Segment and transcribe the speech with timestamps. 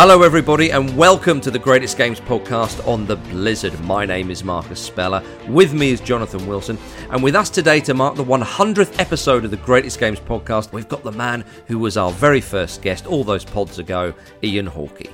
[0.00, 3.80] Hello, everybody, and welcome to the Greatest Games podcast on the Blizzard.
[3.80, 5.24] My name is Marcus Speller.
[5.48, 6.78] With me is Jonathan Wilson,
[7.10, 10.88] and with us today to mark the 100th episode of the Greatest Games podcast, we've
[10.88, 14.14] got the man who was our very first guest all those pods ago,
[14.44, 15.12] Ian Hawkey.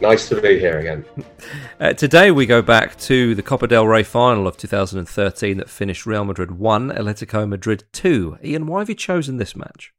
[0.00, 1.04] Nice to be here again.
[1.80, 6.06] Uh, today we go back to the Copa del Rey final of 2013 that finished
[6.06, 8.38] Real Madrid 1, Atletico Madrid 2.
[8.44, 9.92] Ian, why have you chosen this match?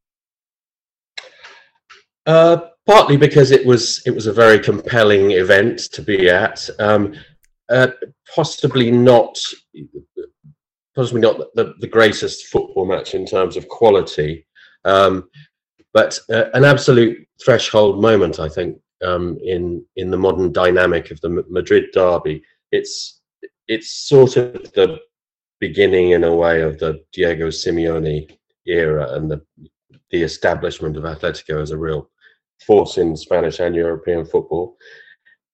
[2.26, 6.68] Uh, partly because it was it was a very compelling event to be at.
[6.80, 7.14] Um,
[7.70, 7.90] uh,
[8.36, 9.38] possibly not
[10.96, 14.44] possibly not the, the, greatest football match in terms of quality,
[14.86, 15.30] um,
[15.94, 21.22] but uh, an absolute threshold moment, I think, um, in in the modern dynamic of
[21.22, 22.42] the Madrid derby.
[22.72, 23.22] It's
[23.68, 24.98] it's sort of the
[25.60, 28.36] beginning, in a way, of the Diego Simeone
[28.66, 29.46] era and the
[30.10, 32.10] the establishment of Atletico as a real
[32.66, 34.78] force in Spanish and European football.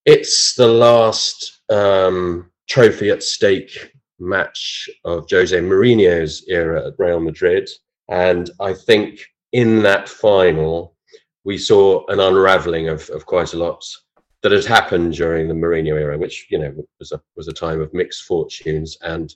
[0.05, 7.69] It's the last um, trophy at stake match of Jose Mourinho's era at Real Madrid.
[8.09, 9.19] And I think
[9.51, 10.95] in that final,
[11.43, 13.83] we saw an unraveling of, of quite a lot
[14.43, 17.81] that had happened during the Mourinho era, which, you know, was a, was a time
[17.81, 19.35] of mixed fortunes and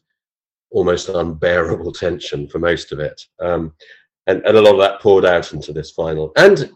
[0.71, 3.21] almost unbearable tension for most of it.
[3.39, 3.73] Um,
[4.27, 6.31] and, and a lot of that poured out into this final.
[6.35, 6.71] And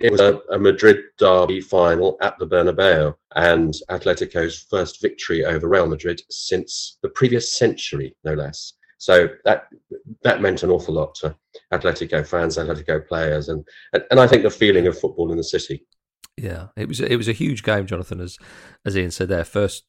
[0.00, 5.68] it was a, a, Madrid derby final at the Bernabeu and Atletico's first victory over
[5.68, 8.72] Real Madrid since the previous century, no less.
[8.98, 9.68] So that
[10.22, 11.34] that meant an awful lot to
[11.72, 15.44] Atletico fans, Atletico players, and and, and I think the feeling of football in the
[15.44, 15.86] city.
[16.36, 18.38] Yeah, it was it was a huge game, Jonathan, as
[18.84, 19.28] as Ian said.
[19.28, 19.84] Their first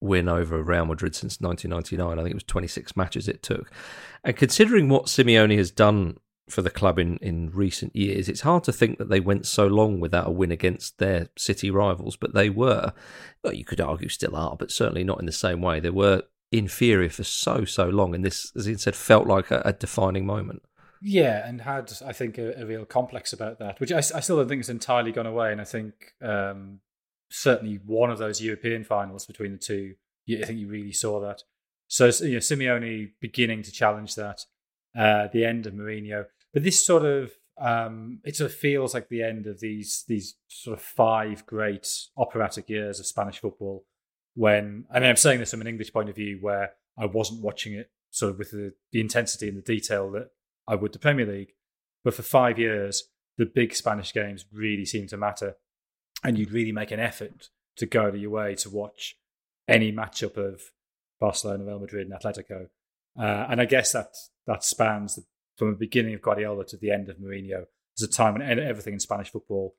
[0.00, 2.18] win over Real Madrid since 1999.
[2.18, 3.70] I think it was 26 matches it took,
[4.24, 6.16] and considering what Simeone has done
[6.52, 8.28] for the club in, in recent years.
[8.28, 11.70] It's hard to think that they went so long without a win against their city
[11.70, 12.92] rivals, but they were,
[13.42, 15.80] well, you could argue still are, but certainly not in the same way.
[15.80, 19.62] They were inferior for so, so long, and this, as he said, felt like a,
[19.64, 20.62] a defining moment.
[21.00, 24.36] Yeah, and had, I think, a, a, real complex about that, which I, I still
[24.36, 25.52] don't think has entirely gone away.
[25.52, 26.80] And I think um,
[27.30, 29.94] certainly one of those European finals between the two,
[30.28, 31.42] I think you really saw that.
[31.86, 34.44] So, you know, Simeone beginning to challenge that,
[34.98, 39.08] uh, the end of Mourinho but this sort of um, it sort of feels like
[39.08, 43.84] the end of these these sort of five great operatic years of Spanish football.
[44.34, 47.42] When I mean, I'm saying this from an English point of view, where I wasn't
[47.42, 50.30] watching it sort of with the, the intensity and the detail that
[50.66, 51.54] I would the Premier League,
[52.04, 53.04] but for five years,
[53.36, 55.56] the big Spanish games really seemed to matter,
[56.22, 59.16] and you'd really make an effort to go out of your way to watch
[59.66, 60.62] any matchup of
[61.20, 62.68] Barcelona, Real Madrid, and Atletico.
[63.18, 64.14] Uh, and I guess that
[64.46, 65.24] that spans the
[65.58, 67.64] from the beginning of Guardiola to the end of Mourinho.
[67.96, 69.74] There's a time when everything in Spanish football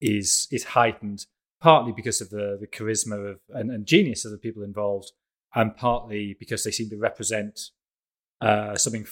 [0.00, 1.26] is is heightened,
[1.60, 5.10] partly because of the the charisma of and, and genius of the people involved,
[5.54, 7.58] and partly because they seem to represent
[8.40, 9.06] uh, something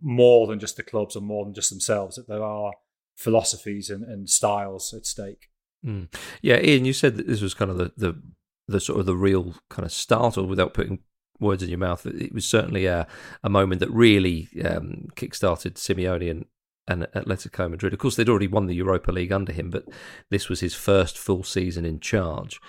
[0.00, 2.16] more than just the clubs or more than just themselves.
[2.16, 2.72] That there are
[3.16, 5.48] philosophies and, and styles at stake.
[5.84, 6.12] Mm.
[6.42, 8.22] Yeah, Ian, you said that this was kind of the, the
[8.68, 11.00] the sort of the real kind of start, or without putting
[11.40, 12.06] words in your mouth.
[12.06, 13.06] It was certainly a,
[13.42, 16.44] a moment that really um, kick-started Simeone and,
[16.88, 17.92] and Atletico Madrid.
[17.92, 19.84] Of course, they'd already won the Europa League under him, but
[20.30, 22.60] this was his first full season in charge.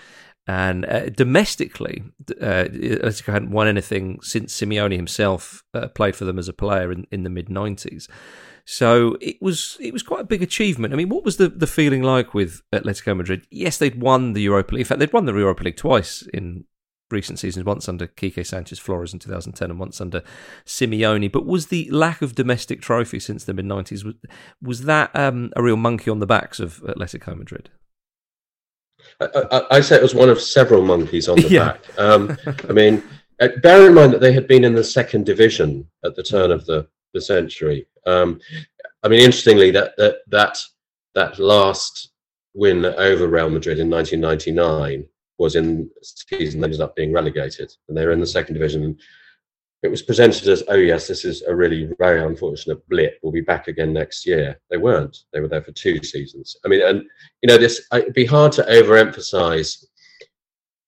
[0.48, 2.04] And uh, domestically,
[2.42, 6.92] uh, Atletico hadn't won anything since Simeone himself uh, played for them as a player
[6.92, 8.08] in, in the mid 90s.
[8.64, 10.94] So it was it was quite a big achievement.
[10.94, 13.48] I mean, what was the, the feeling like with Atletico Madrid?
[13.50, 14.82] Yes, they'd won the Europa League.
[14.82, 16.66] In fact, they'd won the Europa League twice in
[17.10, 20.24] recent seasons, once under Quique Sanchez Flores in 2010 and once under
[20.66, 21.32] Simeone.
[21.32, 24.16] But was the lack of domestic trophy since the mid 90s, was,
[24.62, 27.70] was that um, a real monkey on the backs of Atletico Madrid?
[29.22, 31.66] I, I, I say it was one of several monkeys on the yeah.
[31.66, 32.00] back.
[32.00, 32.38] Um,
[32.70, 33.04] I mean,
[33.40, 36.52] uh, bear in mind that they had been in the second division at the turn
[36.52, 37.88] of the, the century.
[38.06, 38.40] Um,
[39.04, 40.58] I mean, interestingly, that, that that
[41.14, 42.12] that last
[42.54, 45.08] win over Real Madrid in 1999
[45.38, 48.98] was in season ended up being relegated, and they were in the second division.
[49.84, 53.20] It was presented as, oh yes, this is a really very unfortunate blip.
[53.22, 54.60] We'll be back again next year.
[54.72, 55.16] They weren't.
[55.32, 56.58] They were there for two seasons.
[56.66, 57.04] I mean, and
[57.42, 59.86] you know, this it'd be hard to overemphasize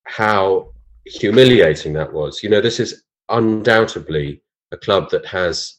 [0.06, 0.74] how
[1.06, 2.42] humiliating that was.
[2.42, 4.42] You know, this is undoubtedly
[4.72, 5.78] a club that has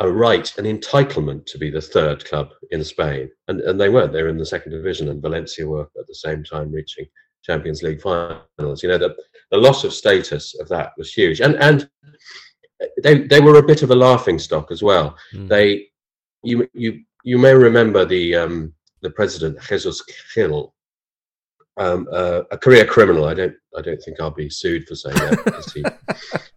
[0.00, 3.28] a right, an entitlement to be the third club in Spain.
[3.48, 4.12] And, and they weren't.
[4.12, 7.06] They were in the second division, and Valencia were at the same time reaching
[7.42, 8.82] Champions League finals.
[8.82, 9.16] You know, the,
[9.50, 11.40] the loss of status of that was huge.
[11.40, 11.88] And and
[13.02, 15.16] they they were a bit of a laughing stock as well.
[15.34, 15.48] Mm.
[15.48, 15.86] They
[16.42, 18.72] you you you may remember the um,
[19.02, 20.02] the president Jesus
[20.34, 20.74] Gil,
[21.78, 23.24] um, uh, a career criminal.
[23.24, 25.84] I don't I don't think I'll be sued for saying that because he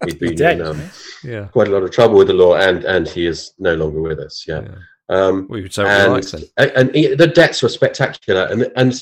[0.05, 0.81] he'd been in um,
[1.23, 1.45] Yeah.
[1.45, 4.19] quite a lot of trouble with the law, and and he is no longer with
[4.19, 4.45] us.
[4.47, 4.61] Yeah.
[4.63, 4.75] yeah.
[5.09, 6.25] Um, We would and,
[6.57, 9.01] and he- the debts were spectacular, and and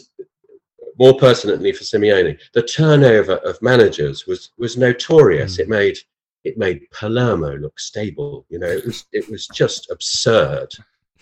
[0.97, 5.57] more pertinently for Simeone, the turnover of managers was was notorious.
[5.57, 5.59] Mm.
[5.59, 5.97] It made
[6.43, 8.45] it made Palermo look stable.
[8.49, 10.69] You know, it was it was just absurd.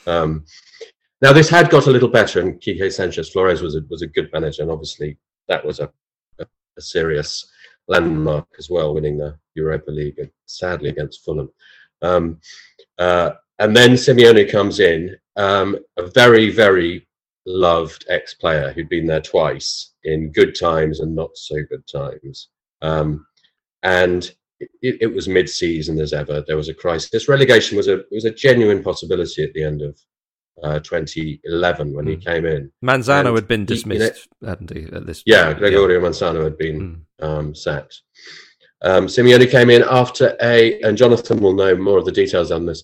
[0.05, 0.45] Um,
[1.21, 4.07] now this had got a little better, and Quique Sanchez Flores was a, was a
[4.07, 5.17] good manager, and obviously
[5.47, 5.91] that was a,
[6.39, 6.45] a,
[6.77, 7.49] a serious
[7.87, 11.49] landmark as well, winning the Europa League, sadly against Fulham.
[12.01, 12.39] Um,
[12.97, 17.07] uh, and then Simeone comes in, um, a very, very
[17.45, 22.49] loved ex-player who'd been there twice in good times and not so good times.
[22.81, 23.25] Um,
[23.83, 24.29] and
[24.59, 26.43] it, it was mid-season as ever.
[26.45, 27.29] There was a crisis.
[27.29, 29.97] Relegation was a was a genuine possibility at the end of
[30.63, 32.25] uh, 2011 when he Mm.
[32.25, 32.71] came in.
[32.83, 34.83] Manzano and had been he- you know- dismissed, hadn't he?
[34.91, 37.25] At this, Yeah, Gregorio Manzano had been Mm.
[37.27, 38.01] um, sacked.
[38.83, 42.65] Um, Simeone came in after a, and Jonathan will know more of the details on
[42.65, 42.83] this,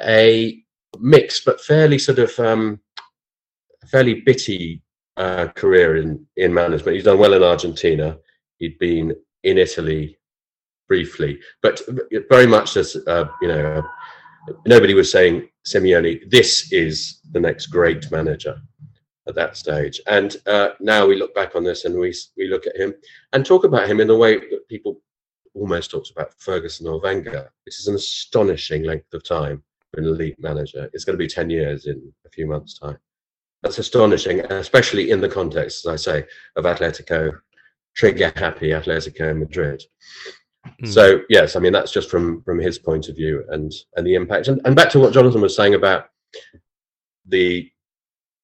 [0.00, 0.62] a
[1.00, 2.80] mixed but fairly sort of um,
[3.90, 4.82] fairly bitty
[5.16, 6.94] uh, career in in management.
[6.94, 8.18] He's done well in Argentina.
[8.58, 10.16] He'd been in Italy
[10.88, 11.82] briefly, but
[12.30, 13.82] very much as uh, you know,
[14.66, 18.60] nobody was saying Simeone, this is the next great manager
[19.28, 20.00] at that stage.
[20.06, 22.94] And uh, now we look back on this and we we look at him
[23.32, 25.00] and talk about him in the way that people
[25.54, 27.52] almost talks about Ferguson or Wenger.
[27.66, 29.62] This is an astonishing length of time
[29.92, 30.88] for an elite manager.
[30.92, 32.98] It's going to be 10 years in a few months' time.
[33.62, 36.26] That's astonishing, especially in the context, as I say,
[36.56, 37.38] of Atletico,
[37.94, 39.84] trigger happy Atletico Madrid.
[40.82, 40.92] Mm.
[40.92, 44.14] So yes, I mean that's just from from his point of view and and the
[44.14, 44.48] impact.
[44.48, 46.06] And, and back to what Jonathan was saying about
[47.26, 47.68] the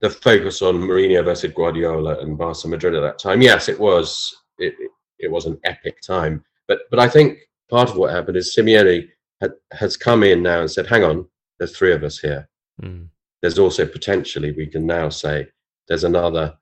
[0.01, 3.43] the focus on Mourinho versus Guardiola and Barca Madrid at that time.
[3.43, 6.45] Yes, it was it, it, it was an epic time.
[6.67, 7.39] But but I think
[7.71, 9.09] part of what happened is Simeone
[9.41, 11.27] had, has come in now and said, "Hang on,
[11.59, 12.49] there's three of us here.
[12.83, 13.09] Mm.
[13.43, 15.47] There's also potentially we can now say
[15.87, 16.57] there's another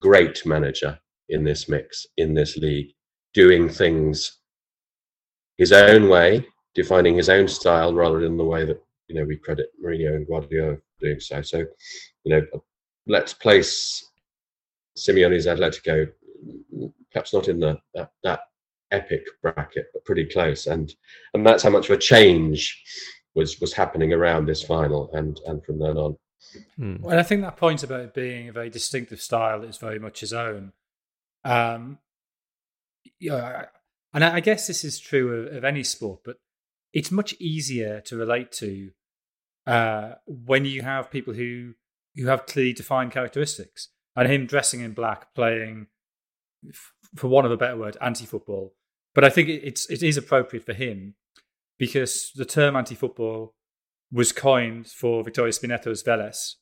[0.00, 0.98] great manager
[1.28, 2.92] in this mix in this league,
[3.34, 4.38] doing things
[5.60, 9.36] his own way, defining his own style rather than the way that you know we
[9.36, 11.42] credit Mourinho and Guardiola doing so.
[11.42, 11.58] So,
[12.24, 12.42] you know,
[13.06, 14.10] let's place
[14.96, 16.08] Simeone's Atletico
[17.12, 18.40] perhaps not in the that, that
[18.90, 20.66] epic bracket, but pretty close.
[20.66, 20.94] And
[21.34, 22.82] and that's how much of a change
[23.34, 26.16] was was happening around this final and and from then on.
[26.78, 27.00] Mm.
[27.00, 30.20] Well, I think that point about it being a very distinctive style is very much
[30.20, 30.72] his own.
[31.44, 31.98] Um,
[33.18, 33.66] yeah,
[34.12, 36.36] and I guess this is true of, of any sport, but
[36.92, 38.90] it's much easier to relate to
[39.66, 41.74] uh, when you have people who
[42.16, 43.88] who have clearly defined characteristics.
[44.16, 45.86] And him dressing in black, playing,
[47.14, 48.74] for want of a better word, anti-football.
[49.14, 51.14] But I think it, it's it is appropriate for him
[51.78, 53.54] because the term anti-football
[54.12, 56.54] was coined for Victorio Spinetto's Vélez,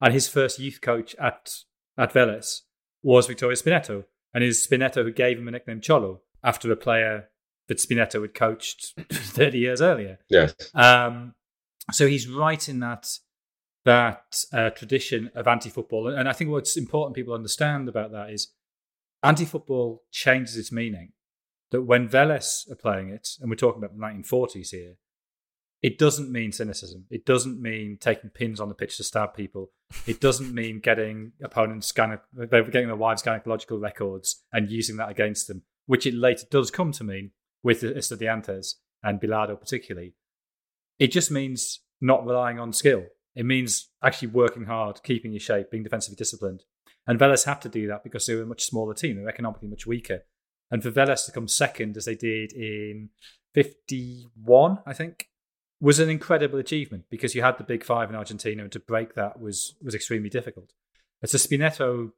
[0.00, 1.50] and his first youth coach at
[1.98, 2.62] at Vélez
[3.02, 6.76] was Victoria Spinetto, and it is Spinetto who gave him a nickname Cholo after a
[6.76, 7.30] player
[7.68, 10.18] that Spinetto had coached 30 years earlier.
[10.28, 10.54] Yes.
[10.74, 11.34] Um,
[11.90, 13.08] so he's right in that
[13.84, 18.52] that uh, tradition of anti-football, and I think what's important people understand about that is
[19.22, 21.12] anti-football changes its meaning.
[21.70, 24.96] That when Vélez are playing it, and we're talking about the 1940s here,
[25.82, 27.04] it doesn't mean cynicism.
[27.10, 29.70] It doesn't mean taking pins on the pitch to stab people.
[30.06, 32.20] It doesn't mean getting opponents gyne-
[32.50, 36.92] getting their wives' gynecological records and using that against them, which it later does come
[36.92, 37.30] to mean
[37.62, 40.14] with the Estudiantes and Bilardo particularly.
[40.98, 43.04] It just means not relying on skill.
[43.34, 46.62] It means actually working hard, keeping your shape, being defensively disciplined.
[47.06, 49.16] And Vélez have to do that because they were a much smaller team.
[49.16, 50.20] They were economically much weaker.
[50.70, 53.10] And for Vélez to come second, as they did in
[53.54, 55.28] 51, I think,
[55.80, 59.14] was an incredible achievement because you had the big five in Argentina, and to break
[59.14, 60.72] that was was extremely difficult.
[61.20, 62.12] And a Spinetto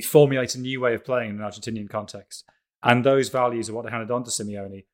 [0.00, 2.44] formulates a new way of playing in an Argentinian context,
[2.82, 4.84] and those values are what they handed on to Simeone.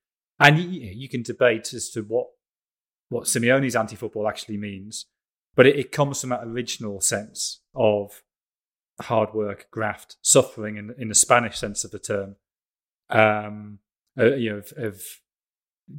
[0.41, 2.27] And you, you can debate as to what
[3.09, 5.07] what Simeone's anti-football actually means,
[5.55, 8.23] but it, it comes from that original sense of
[9.01, 12.37] hard work, graft, suffering in in the Spanish sense of the term.
[13.11, 13.79] Um,
[14.19, 15.03] uh, you know, of, of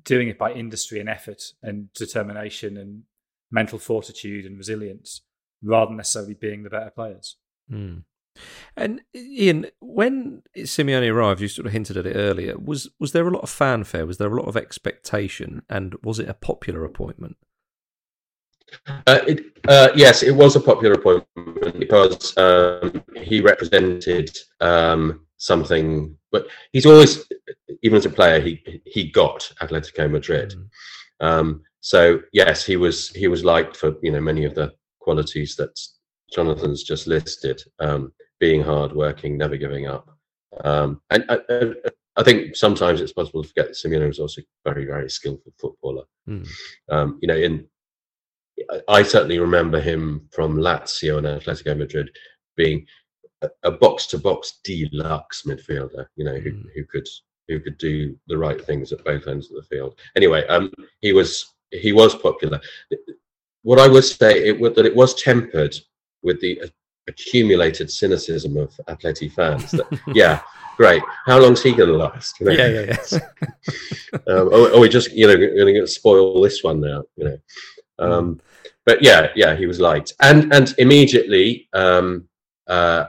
[0.04, 3.04] doing it by industry and effort and determination and
[3.50, 5.22] mental fortitude and resilience,
[5.64, 7.38] rather than necessarily being the better players.
[7.72, 8.04] Mm.
[8.76, 12.58] And Ian, when Simeone arrived, you sort of hinted at it earlier.
[12.58, 14.06] Was was there a lot of fanfare?
[14.06, 15.64] Was there a lot of expectation?
[15.70, 17.38] And was it a popular appointment?
[19.08, 24.30] Uh, it, uh, yes, it was a popular appointment because um, he represented
[24.62, 27.26] um, something, but he's always,
[27.82, 30.54] even as a player, he he got Atletico Madrid.
[30.54, 31.26] Mm.
[31.26, 35.56] Um, so yes, he was he was liked for you know many of the qualities
[35.56, 35.78] that
[36.34, 40.10] Jonathan's just listed, um, being hardworking, never giving up,
[40.64, 41.74] um, and I,
[42.16, 45.54] I, think sometimes it's possible to forget that Simeone was also a very very skillful
[45.60, 46.04] footballer.
[46.28, 46.48] Mm.
[47.22, 47.68] you know, in
[48.88, 52.10] I certainly remember him from Lazio and Atletico Madrid
[52.56, 52.86] being
[53.64, 56.66] a box to box deluxe midfielder, you know, who, mm.
[56.76, 57.08] who could
[57.48, 59.98] who could do the right things at both ends of the field.
[60.16, 60.72] Anyway, um,
[61.02, 62.60] he was he was popular.
[63.64, 65.76] What I would say it would that it was tempered
[66.24, 66.62] with the
[67.08, 69.72] accumulated cynicism of Atleti fans.
[69.72, 70.42] That, yeah,
[70.78, 71.02] great.
[71.26, 72.40] How long's he going to last?
[72.40, 72.52] You know?
[72.54, 73.20] Yeah, yeah, yeah.
[74.28, 77.04] um, are, are, we just you know going to spoil this one now?
[77.18, 77.38] You know.
[78.00, 78.40] Um, mm.
[78.86, 82.28] but yeah, yeah, he was liked, and and immediately um,
[82.68, 83.06] uh,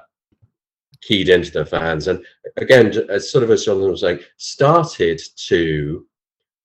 [1.02, 2.24] keyed into the fans, and
[2.56, 6.06] again, as sort of as Jonathan was saying, started to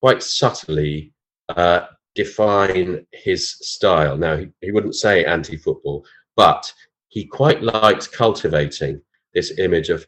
[0.02, 1.14] quite subtly
[1.50, 4.18] uh, define his style.
[4.18, 6.72] Now, he, he wouldn't say anti-football, but
[7.10, 9.02] he quite liked cultivating
[9.34, 10.06] this image of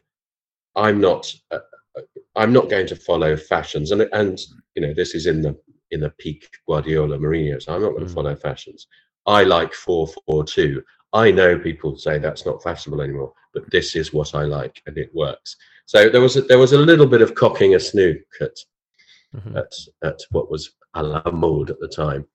[0.76, 1.32] I'm not.
[1.50, 1.58] Uh,
[2.36, 4.38] I'm not going to follow fashions, and and
[4.74, 5.58] you know this is in the
[5.90, 7.60] in the peak Guardiola Mourinho.
[7.62, 8.14] So I'm not going to mm.
[8.14, 8.86] follow fashions.
[9.26, 10.82] I like four four two.
[11.12, 14.96] I know people say that's not fashionable anymore, but this is what I like, and
[14.98, 15.56] it works.
[15.86, 18.56] So there was a, there was a little bit of cocking a snook at
[19.34, 19.56] mm-hmm.
[19.56, 22.26] at, at what was a la mode at the time.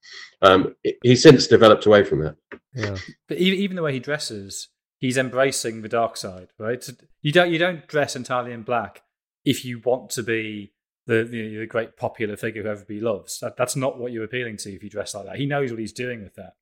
[0.41, 2.35] Um, he's since developed away from that.
[2.75, 2.97] Yeah,
[3.27, 4.69] but even, even the way he dresses,
[5.00, 6.88] he's embracing the dark side, right?
[7.21, 9.01] You don't you don't dress entirely in black
[9.45, 10.73] if you want to be
[11.05, 13.39] the, the, the great popular figure who everybody loves.
[13.39, 15.35] That, that's not what you're appealing to if you dress like that.
[15.35, 16.53] He knows what he's doing with that.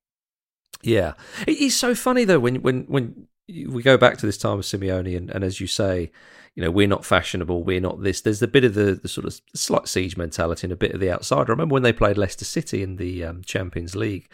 [0.82, 1.12] Yeah,
[1.46, 5.16] it's so funny though when when when we go back to this time of Simeone,
[5.16, 6.10] and, and as you say,
[6.54, 8.20] you know, we're not fashionable, we're not this.
[8.20, 11.00] There's a bit of the, the sort of slight siege mentality and a bit of
[11.00, 11.52] the outsider.
[11.52, 14.28] I remember when they played Leicester City in the um, Champions League,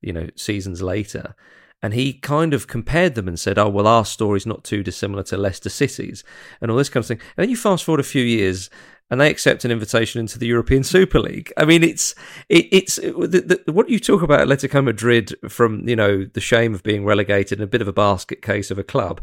[0.00, 1.34] you know, seasons later,
[1.82, 5.22] and he kind of compared them and said, "Oh well, our story's not too dissimilar
[5.24, 6.22] to Leicester City's,"
[6.60, 7.20] and all this kind of thing.
[7.36, 8.70] And then you fast forward a few years,
[9.10, 11.52] and they accept an invitation into the European Super League.
[11.56, 12.14] I mean, it's
[12.48, 16.74] it, it's the, the, what you talk about Atletico Madrid from you know the shame
[16.74, 19.20] of being relegated and a bit of a basket case of a club.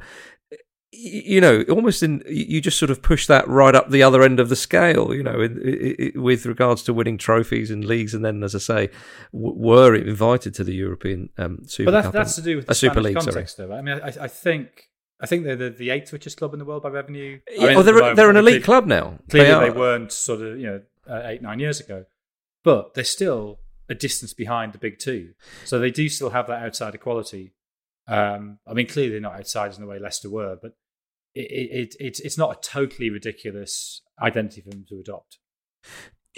[0.91, 4.39] You know, almost in you just sort of push that right up the other end
[4.39, 5.13] of the scale.
[5.13, 8.59] You know, in, in, with regards to winning trophies and leagues, and then, as I
[8.59, 8.89] say,
[9.31, 11.91] w- were invited to the European um, Super.
[11.91, 13.69] But that's, that's to do with the Super League, context, sorry.
[13.69, 13.75] though.
[13.75, 14.88] I mean, I, I think
[15.21, 17.39] I think they're the, the eighth richest club in the world by revenue.
[17.51, 19.19] Yeah, I mean, oh, they're, the they're an elite club now.
[19.29, 22.05] Clearly, they, they, weren't sort of you know uh, eight nine years ago,
[22.63, 23.59] but they're still
[23.89, 25.33] a distance behind the big two.
[25.65, 27.53] So they do still have that outside equality.
[28.07, 30.73] Um, I mean, clearly they're not outsiders in the way Leicester were, but
[31.35, 35.37] it, it, it's it's not a totally ridiculous identity for them to adopt.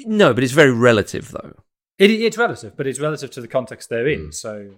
[0.05, 1.55] No, but it's very relative, though.
[1.97, 4.27] It, it's relative, but it's relative to the context they're in.
[4.27, 4.33] Mm.
[4.33, 4.75] So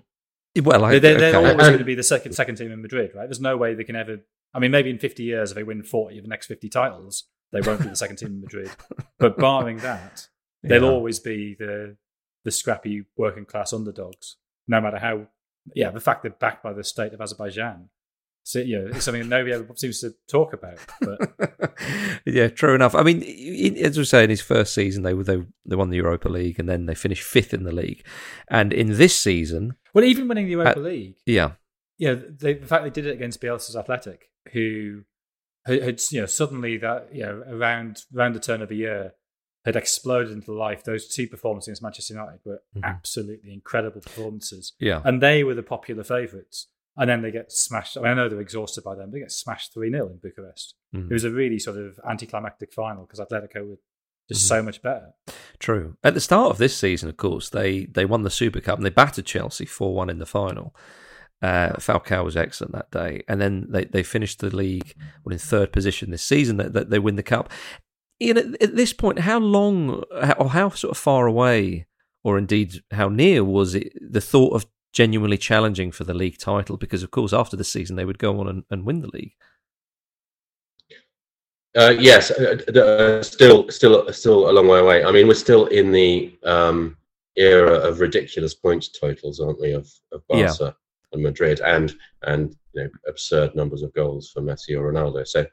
[0.62, 1.38] well, I, they're, they're okay.
[1.38, 3.25] always uh, going to be the second second team in Madrid, right?
[3.25, 4.19] There's no way they can ever.
[4.53, 7.24] I mean, maybe in 50 years, if they win 40 of the next 50 titles,
[7.51, 8.69] they won't be the second team in Madrid.
[9.19, 10.27] But barring that,
[10.63, 10.89] they'll yeah.
[10.89, 11.95] always be the
[12.43, 14.36] the scrappy working class underdogs,
[14.67, 15.27] no matter how.
[15.74, 17.89] Yeah, the fact they're backed by the state of Azerbaijan
[18.45, 20.77] so, you know, it's something that nobody ever seems to talk about.
[21.00, 21.77] But
[22.25, 22.93] yeah, true enough.
[22.93, 23.24] I mean,
[23.77, 26.67] as we say, in his first season, they they they won the Europa League, and
[26.67, 28.05] then they finished fifth in the league.
[28.50, 31.51] And in this season, well, even winning the Europa uh, League, yeah,
[31.97, 35.03] yeah, they, the fact they did it against Bielsa's Athletic, who
[35.65, 39.13] had you know suddenly that you know around around the turn of the year
[39.65, 40.83] had exploded into life.
[40.83, 42.83] Those two performances against Manchester United were mm-hmm.
[42.83, 44.73] absolutely incredible performances.
[44.79, 47.97] Yeah, and they were the popular favourites and then they get smashed.
[47.97, 49.12] I, mean, I know they're exhausted by then.
[49.12, 50.75] They get smashed three 0 in Bucharest.
[50.95, 51.09] Mm.
[51.09, 53.79] It was a really sort of anticlimactic final because Atletico were
[54.30, 55.13] just mm so much better.
[55.60, 55.98] True.
[56.03, 58.86] At the start of this season, of course, they they won the Super Cup and
[58.86, 60.75] they battered Chelsea four one in the final.
[61.42, 65.39] Uh, Falcao was excellent that day, and then they, they finished the league well, in
[65.39, 66.58] third position this season.
[66.58, 67.51] That they, they win the cup.
[68.20, 70.03] You know, at this point, how long
[70.38, 71.88] or how sort of far away,
[72.24, 76.77] or indeed how near was it the thought of genuinely challenging for the league title
[76.77, 79.34] because, of course, after the season they would go on and, and win the league.
[81.75, 85.03] Uh, yes, uh, uh, still, still, still a long way away.
[85.03, 86.98] I mean, we're still in the um,
[87.36, 89.72] era of ridiculous points totals, aren't we?
[89.72, 90.72] Of, of Barca yeah.
[91.13, 95.27] and Madrid, and and you know, absurd numbers of goals for Messi or Ronaldo.
[95.27, 95.46] So,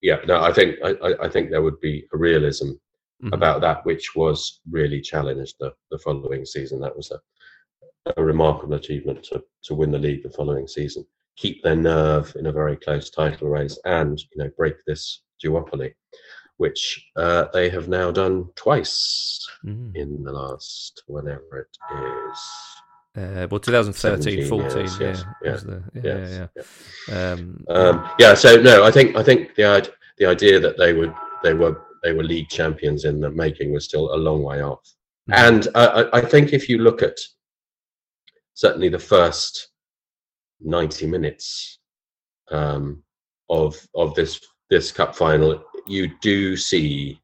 [0.00, 3.34] yeah, no, I think I, I think there would be a realism mm-hmm.
[3.34, 6.80] about that, which was really challenged the, the following season.
[6.80, 7.20] That was a
[8.16, 11.04] a remarkable achievement to, to win the league the following season,
[11.36, 15.94] keep their nerve in a very close title race, and you know break this duopoly,
[16.58, 19.94] which uh, they have now done twice Mm.
[19.94, 22.40] in the last whenever it is.
[23.14, 26.46] Uh, well, 2013, 14, years, yeah, yes, yeah, the, yeah, Yes, yeah,
[27.10, 27.32] yeah.
[27.32, 31.12] Um, Um, yeah, so no, I think I think the the idea that they would
[31.42, 34.80] they were they were league champions in the making was still a long way off.
[35.28, 35.34] Mhm.
[35.46, 37.18] And I, I- I think if you look at
[38.54, 39.68] certainly the first
[40.60, 41.80] ninety minutes
[42.50, 43.02] um,
[43.50, 44.40] of of this
[44.70, 47.20] this cup final, you do see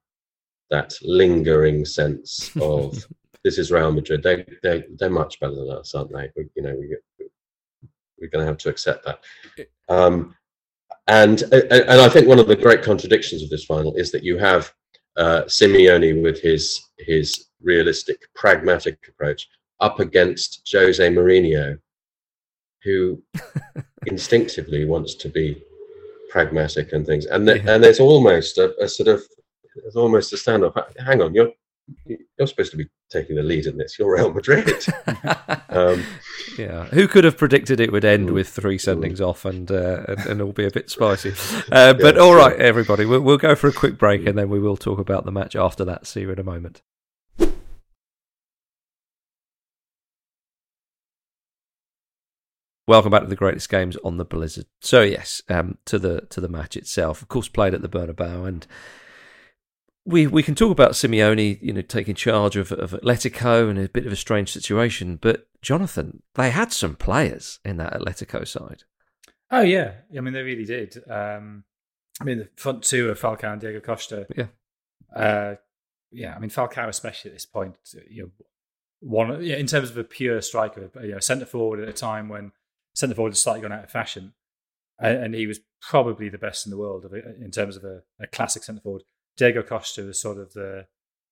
[0.70, 3.06] that lingering sense of
[3.44, 4.22] this is Real Madrid.
[4.22, 6.30] They they they're much better than us, aren't they?
[6.36, 6.96] We, you know, we
[8.18, 9.20] we're going to have to accept that.
[9.88, 10.34] Um,
[11.06, 14.38] and and I think one of the great contradictions of this final is that you
[14.38, 14.72] have
[15.16, 19.48] uh, Simeone with his his realistic, pragmatic approach
[19.80, 21.78] up against Jose Mourinho,
[22.82, 23.22] who
[24.06, 25.62] instinctively wants to be
[26.30, 27.26] pragmatic and things.
[27.26, 27.74] And th- Yeah.
[27.74, 29.22] and there's almost a, a sort of
[29.82, 30.74] there's almost a standoff.
[30.98, 31.52] Hang on, you're
[32.06, 33.96] you're supposed to be taking the lead in this.
[33.98, 34.84] You're Real Madrid.
[35.68, 36.02] um,
[36.58, 38.32] yeah, who could have predicted it would end Mm.
[38.34, 41.32] with three sendings off and, uh, and and all be a bit spicy?
[41.70, 44.48] Uh, but Yeah, all right, everybody, we'll, we'll go for a quick break and then
[44.48, 46.06] we will talk about the match after that.
[46.06, 46.82] See you in a moment.
[52.88, 54.66] Welcome back to the greatest games on the Blizzard.
[54.80, 57.20] So yes, um, to the to the match itself.
[57.20, 58.64] Of course, played at the Bernabeu, and
[60.04, 63.88] we we can talk about Simeone, you know, taking charge of, of Atletico and a
[63.88, 65.16] bit of a strange situation.
[65.20, 68.84] But Jonathan, they had some players in that Atletico side.
[69.50, 70.96] Oh yeah, I mean they really did.
[71.10, 71.64] Um,
[72.20, 74.28] I mean the front two of Falcao and Diego Costa.
[74.36, 74.46] Yeah.
[75.14, 75.56] uh,
[76.12, 76.36] yeah.
[76.36, 77.74] I mean Falcao, especially at this point,
[78.08, 78.30] you know,
[79.00, 82.28] one yeah, in terms of a pure striker, you know, centre forward at a time
[82.28, 82.52] when
[82.96, 84.32] centre forward had slightly gone out of fashion,
[84.98, 88.02] and, and he was probably the best in the world it, in terms of a,
[88.18, 89.02] a classic centre forward.
[89.36, 90.86] Diego Costa was sort of the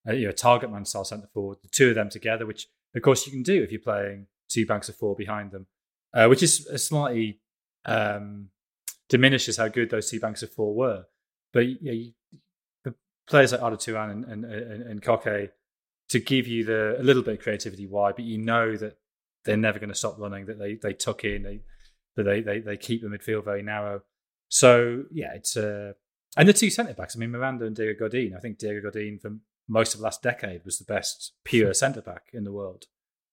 [0.06, 1.58] uh, you know target man style centre forward.
[1.62, 4.66] The two of them together, which of course you can do if you're playing two
[4.66, 5.66] banks of four behind them,
[6.12, 7.40] uh, which is a slightly
[7.86, 8.50] um,
[9.08, 11.04] diminishes how good those two banks of four were.
[11.52, 12.12] But you
[12.84, 12.94] the
[13.26, 15.50] players like Arda and, and, and, and Koke
[16.10, 18.98] to give you the a little bit of creativity wide, but you know that
[19.44, 20.46] they're never going to stop running.
[20.46, 21.60] That they they tuck in, they
[22.16, 24.02] that they they they keep the midfield very narrow.
[24.48, 25.92] So yeah, it's uh,
[26.36, 27.16] and the two centre backs.
[27.16, 28.34] I mean, Miranda and Diego Godin.
[28.36, 29.36] I think Diego Godin for
[29.68, 32.84] most of the last decade was the best pure centre back in the world.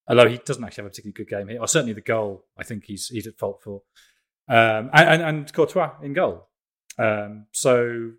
[0.07, 2.45] Although he doesn't actually have a particularly good game here, or certainly the goal.
[2.57, 3.83] I think he's he's at fault for
[4.47, 6.49] um, and, and, and Courtois in goal.
[6.97, 8.11] Um, so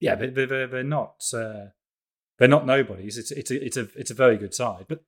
[0.00, 1.66] yeah, they, they, they're, they're not uh,
[2.38, 3.18] they're not nobodies.
[3.18, 5.04] It's it's a, it's a it's a very good side, but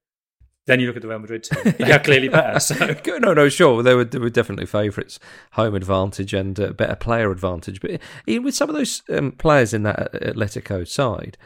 [0.67, 2.59] then you look at the Real Madrid team; they are clearly better.
[2.61, 2.75] So
[3.19, 5.19] no, no, sure, they were they were definitely favourites,
[5.53, 7.81] home advantage and uh, better player advantage.
[7.81, 11.37] But even with some of those um, players in that Atletico side,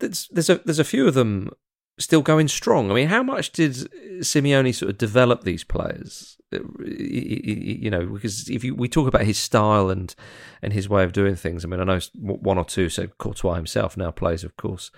[0.00, 1.50] there's there's a there's a few of them
[1.98, 2.90] still going strong.
[2.90, 3.72] I mean, how much did
[4.20, 6.36] Simeone sort of develop these players?
[6.50, 10.14] You know, because if you, we talk about his style and
[10.60, 12.88] and his way of doing things, I mean, I know one or two.
[12.88, 14.90] So Courtois himself now plays, of course,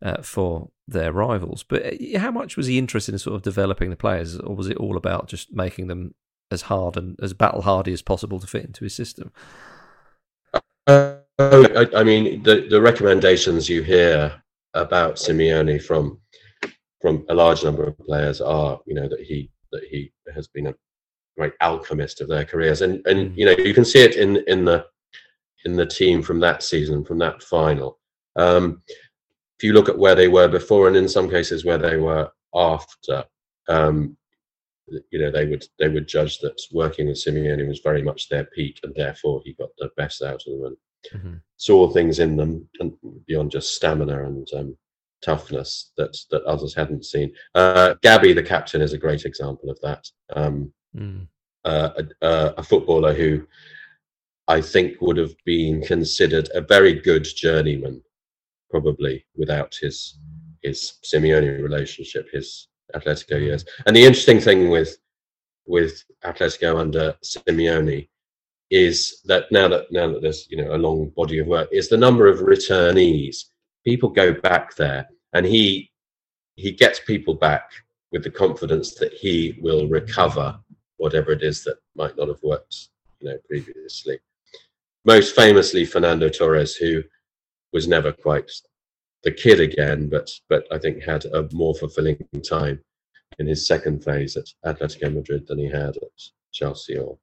[0.00, 1.62] uh, for their rivals.
[1.62, 4.68] But uh, how much was he interested in sort of developing the players, or was
[4.68, 6.14] it all about just making them
[6.50, 9.32] as hard and as battle hardy as possible to fit into his system?
[10.86, 14.42] Uh, I, I mean, the the recommendations you hear
[14.74, 16.21] about Simeone from
[17.02, 20.68] from a large number of players are, you know, that he that he has been
[20.68, 20.74] a
[21.36, 24.64] great alchemist of their careers, and and you know you can see it in in
[24.64, 24.86] the
[25.64, 27.98] in the team from that season, from that final.
[28.36, 31.96] Um, if you look at where they were before, and in some cases where they
[31.96, 33.24] were after,
[33.68, 34.16] um,
[35.10, 38.44] you know, they would they would judge that working with Simeone was very much their
[38.44, 40.76] peak, and therefore he got the best out of them and
[41.20, 41.34] mm-hmm.
[41.56, 42.92] saw things in them and
[43.26, 44.76] beyond just stamina and um,
[45.22, 47.32] toughness that that others hadn't seen.
[47.54, 50.06] Uh, Gabi, the captain, is a great example of that.
[50.34, 51.26] Um, mm.
[51.64, 53.46] uh, a, a, footballer who
[54.48, 58.02] I think would have been considered a very good journeyman,
[58.70, 60.18] probably without his
[60.62, 63.64] his Simeone relationship, his Atletico years.
[63.86, 64.98] And the interesting thing with
[65.66, 68.08] with Atletico under Simeone
[68.70, 71.88] is that now that now that there's you know a long body of work, is
[71.88, 73.44] the number of returnees
[73.84, 75.90] people go back there and he
[76.56, 77.70] he gets people back
[78.10, 80.58] with the confidence that he will recover
[80.98, 82.88] whatever it is that might not have worked
[83.20, 84.18] you know previously
[85.04, 87.02] most famously fernando torres who
[87.72, 88.50] was never quite
[89.24, 92.16] the kid again but but i think had a more fulfilling
[92.48, 92.80] time
[93.38, 97.18] in his second phase at Atletico Madrid than he had at Chelsea or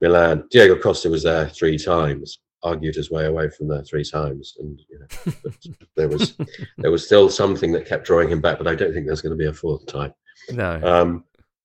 [0.00, 0.44] Milan.
[0.50, 4.80] Diego Costa was there three times, argued his way away from there three times, and
[4.88, 5.52] you know,
[5.96, 6.36] there was
[6.78, 8.58] there was still something that kept drawing him back.
[8.58, 10.12] But I don't think there's going to be a fourth time.
[10.50, 10.80] No.
[10.82, 11.24] Um,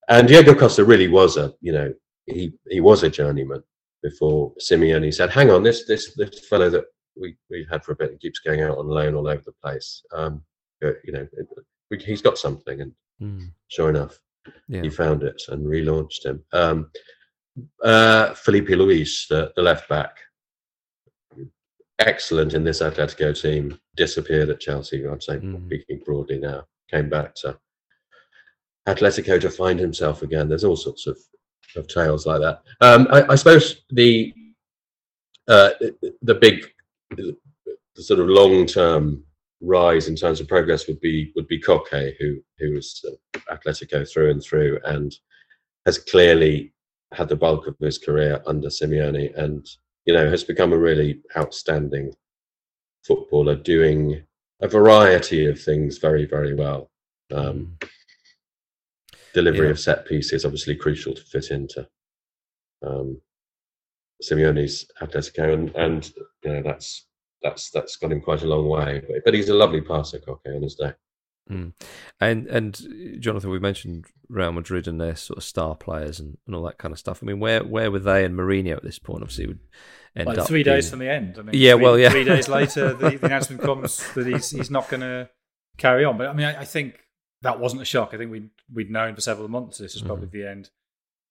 [0.09, 1.93] and Diego Costa really was a you know
[2.27, 3.63] he he was a journeyman
[4.03, 6.85] before Simeone said, "Hang on, this this this fellow that
[7.19, 10.03] we we had for a bit keeps going out on loan all over the place.
[10.13, 10.43] Um,
[10.81, 13.51] you know, it, he's got something." And mm.
[13.67, 14.19] sure enough,
[14.67, 14.81] yeah.
[14.81, 16.43] he found it and relaunched him.
[16.53, 16.91] Um,
[17.83, 20.17] uh, Filipe Luis, the, the left back,
[21.99, 25.05] excellent in this Atletico team, disappeared at Chelsea.
[25.05, 25.65] I'm saying, mm.
[25.65, 27.57] speaking broadly now, came back to
[28.87, 30.47] Atletico to find himself again.
[30.47, 31.17] There's all sorts of,
[31.75, 32.61] of tales like that.
[32.81, 34.33] Um, I, I, suppose the
[35.47, 35.71] uh,
[36.21, 36.65] the big
[37.11, 37.35] the,
[37.97, 39.23] sort of long term
[39.61, 43.03] rise in terms of progress would be would be Koke, who who was
[43.49, 45.15] Atletico through and through, and
[45.85, 46.73] has clearly
[47.13, 49.65] had the bulk of his career under Simeone, and
[50.05, 52.13] you know has become a really outstanding
[53.03, 54.23] footballer, doing
[54.61, 56.89] a variety of things very very well.
[57.33, 57.89] Um, mm.
[59.33, 59.71] delivery yeah.
[59.71, 61.87] of set pieces obviously crucial to fit into
[62.85, 63.19] um,
[64.23, 66.11] Simeone's Atletico, and and
[66.43, 67.07] you know that's
[67.41, 69.01] that's that's got him quite a long way.
[69.07, 70.93] But, but he's a lovely passer, Koke, on his day.
[71.49, 71.73] Mm.
[72.19, 76.55] And and Jonathan, we mentioned Real Madrid and their sort of star players and, and
[76.55, 77.19] all that kind of stuff.
[77.21, 79.21] I mean, where where were they and Mourinho at this point?
[79.21, 79.59] Obviously, would
[80.15, 81.37] end like up three days from the end.
[81.37, 82.09] I mean, yeah, three, well, yeah.
[82.09, 85.29] Three days later, the, the announcement comes that he's he's not going to
[85.77, 86.17] carry on.
[86.17, 86.99] But I mean, I, I, think
[87.41, 88.13] that wasn't a shock.
[88.13, 90.07] I think we we'd known for several months this is mm-hmm.
[90.07, 90.31] probably mm.
[90.31, 90.69] the end.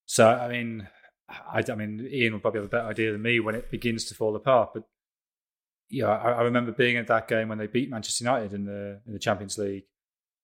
[0.07, 0.87] So I mean,
[1.29, 4.05] I, I mean, Ian will probably have a better idea than me when it begins
[4.07, 4.71] to fall apart.
[4.75, 4.85] But
[5.91, 9.01] yeah, I, I remember being at that game when they beat Manchester United in the
[9.07, 9.85] in the Champions League,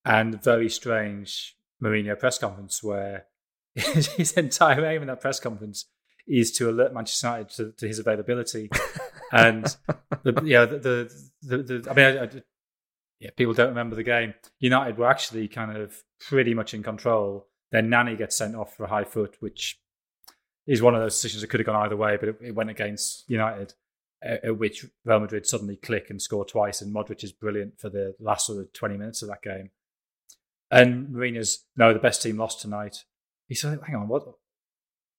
[0.05, 3.27] and very strange Mourinho press conference where
[3.75, 5.87] his entire aim in that press conference
[6.27, 8.71] is to alert Manchester United to, to his availability,
[9.33, 9.65] and
[10.23, 10.79] the, yeah, the
[11.43, 12.43] the, the, the I mean, I, I,
[13.21, 14.35] yeah, people don't remember the game.
[14.59, 17.47] United were actually kind of pretty much in control.
[17.71, 19.79] Then Nani gets sent off for a high foot, which
[20.67, 22.71] is one of those decisions that could have gone either way, but it, it went
[22.71, 23.75] against United,
[24.23, 27.91] at, at, which Real Madrid suddenly click and score twice, and Modric is brilliant for
[27.91, 29.71] the last sort of 20 minutes of that game.
[30.71, 33.05] And Mourinho's, no, the best team lost tonight.
[33.49, 34.25] He said, hang on, what?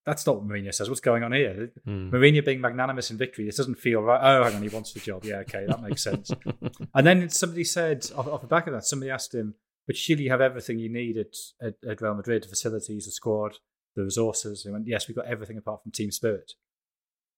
[0.05, 0.89] That's not what Mourinho says.
[0.89, 1.71] What's going on here?
[1.87, 2.09] Mm.
[2.09, 4.19] Mourinho being magnanimous in victory, this doesn't feel right.
[4.21, 5.25] Oh, hang on, he wants the job.
[5.25, 6.31] Yeah, okay, that makes sense.
[6.95, 10.23] and then somebody said, off, off, the back of that, somebody asked him, but surely
[10.23, 13.57] you have everything you need at, at, at Real Madrid, the facilities, the squad,
[13.95, 14.63] the resources.
[14.63, 16.53] He went, yes, we've got everything apart from team spirit,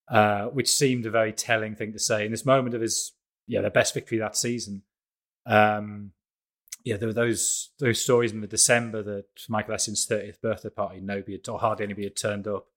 [0.10, 3.13] uh, which seemed a very telling thing to say in this moment of his,
[3.47, 4.84] yeah, their best victory that season.
[5.45, 6.12] Um,
[6.84, 11.00] yeah, there were those those stories in the December that Michael Essien's 30th birthday party,
[11.00, 12.67] nobody had, or hardly anybody had turned up.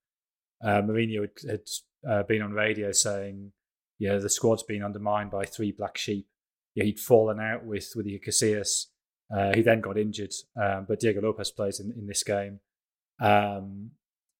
[0.62, 1.69] Uh, Mourinho had, had
[2.09, 3.53] uh, been on radio saying,
[3.99, 6.29] yeah, the squad's been undermined by three black sheep.
[6.75, 8.87] Yeah, he'd fallen out with with Casillas.
[9.35, 12.61] Uh, he then got injured, um, but Diego Lopez plays in, in this game.
[13.21, 13.90] Um,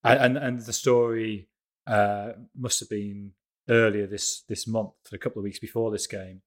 [0.05, 1.48] and and the story
[1.88, 3.33] uh, must have been
[3.68, 6.42] earlier this this month, a couple of weeks before this game,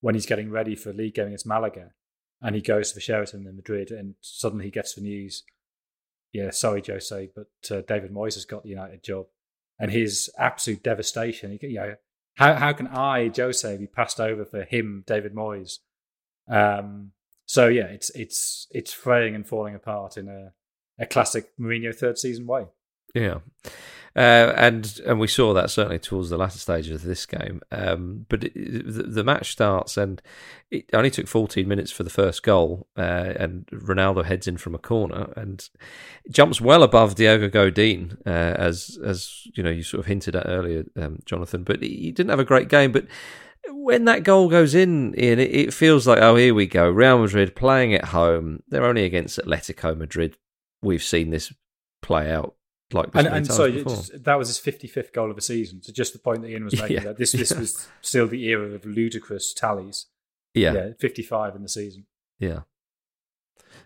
[0.00, 1.92] when he's getting ready for a league game against Malaga,
[2.40, 5.44] and he goes for Sheraton in Madrid, and suddenly he gets the news.
[6.32, 9.26] Yeah, sorry, Jose, but uh, David Moyes has got the United job,
[9.78, 11.58] and his absolute devastation.
[11.60, 11.94] You know,
[12.36, 15.78] how how can I, Jose, be passed over for him, David Moyes?
[16.48, 17.12] Um,
[17.46, 20.52] so yeah, it's it's it's fraying and falling apart in a
[20.98, 22.66] a classic Mourinho third season way.
[23.18, 23.38] Yeah,
[24.18, 27.60] uh, and and we saw that certainly towards the latter stages of this game.
[27.70, 30.20] Um, but it, the, the, match starts, and
[30.72, 32.88] it only took 14 minutes for the first goal.
[32.96, 35.68] Uh, and Ronaldo heads in from a corner and
[36.30, 40.48] jumps well above Diego Godin, uh, as as you know you sort of hinted at
[40.48, 41.62] earlier, um, Jonathan.
[41.62, 43.06] But he didn't have a great game, but
[43.68, 46.88] when that goal goes in, Ian, it, it, feels like, oh, here we go.
[46.88, 48.62] Real Madrid playing at home.
[48.68, 50.36] They're only against Atletico Madrid,
[50.82, 51.52] we've seen this
[52.00, 52.54] play out
[52.92, 55.82] like and, and so that was his 55th goal of the season.
[55.82, 57.04] So just the point that Ian was making yeah.
[57.04, 57.58] that this this yeah.
[57.58, 60.06] was still the era of ludicrous tallies.
[60.54, 60.72] Yeah.
[60.72, 62.06] yeah, 55 in the season.
[62.38, 62.60] Yeah.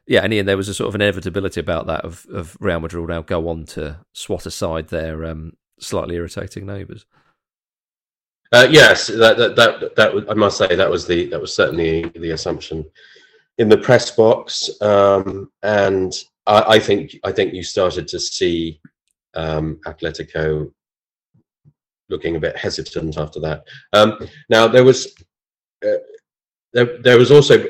[0.07, 3.01] Yeah, and Ian, there was a sort of inevitability about that of, of Real Madrid
[3.01, 7.05] will now go on to swat aside their um, slightly irritating neighbours.
[8.53, 12.03] Uh, yes, that, that that that I must say that was the that was certainly
[12.15, 12.85] the assumption
[13.59, 16.13] in the press box, um, and
[16.47, 18.81] I, I, think I think you started to see
[19.35, 20.71] um, Atletico
[22.09, 23.65] looking a bit hesitant after that.
[23.93, 24.19] Um,
[24.51, 25.15] now there was
[25.85, 26.03] uh,
[26.73, 27.65] there, there was also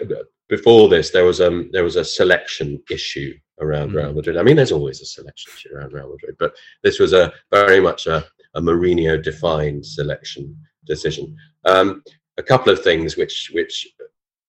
[0.48, 3.96] before this there was um there was a selection issue around Mm.
[3.96, 4.37] Real Madrid.
[4.37, 7.81] I mean, there's always a selection issue around Real Madrid, but this was a very
[7.81, 11.37] much a, a Mourinho defined selection decision.
[11.64, 12.03] Um,
[12.38, 13.87] a couple of things which which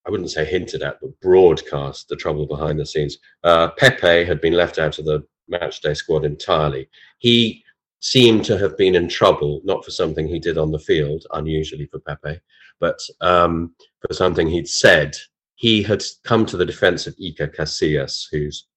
[0.05, 3.17] I wouldn't say hinted at, but broadcast the trouble behind the scenes.
[3.43, 6.89] Uh, Pepe had been left out of the matchday squad entirely.
[7.19, 7.63] He
[7.99, 11.85] seemed to have been in trouble, not for something he did on the field, unusually
[11.85, 12.39] for Pepe,
[12.79, 15.15] but um, for something he'd said.
[15.55, 18.67] He had come to the defense of Iker Casillas, whose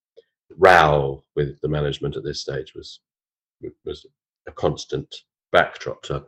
[0.58, 3.00] row with the management at this stage was
[3.84, 4.06] was
[4.46, 5.12] a constant
[5.50, 6.24] backdrop to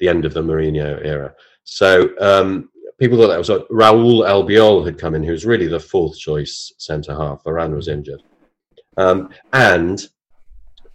[0.00, 1.34] the end of the Mourinho era.
[1.64, 5.78] So um, people thought that was Raul Albiol had come in, who was really the
[5.78, 7.44] fourth choice centre half.
[7.44, 8.22] Varane was injured,
[8.96, 10.06] um, and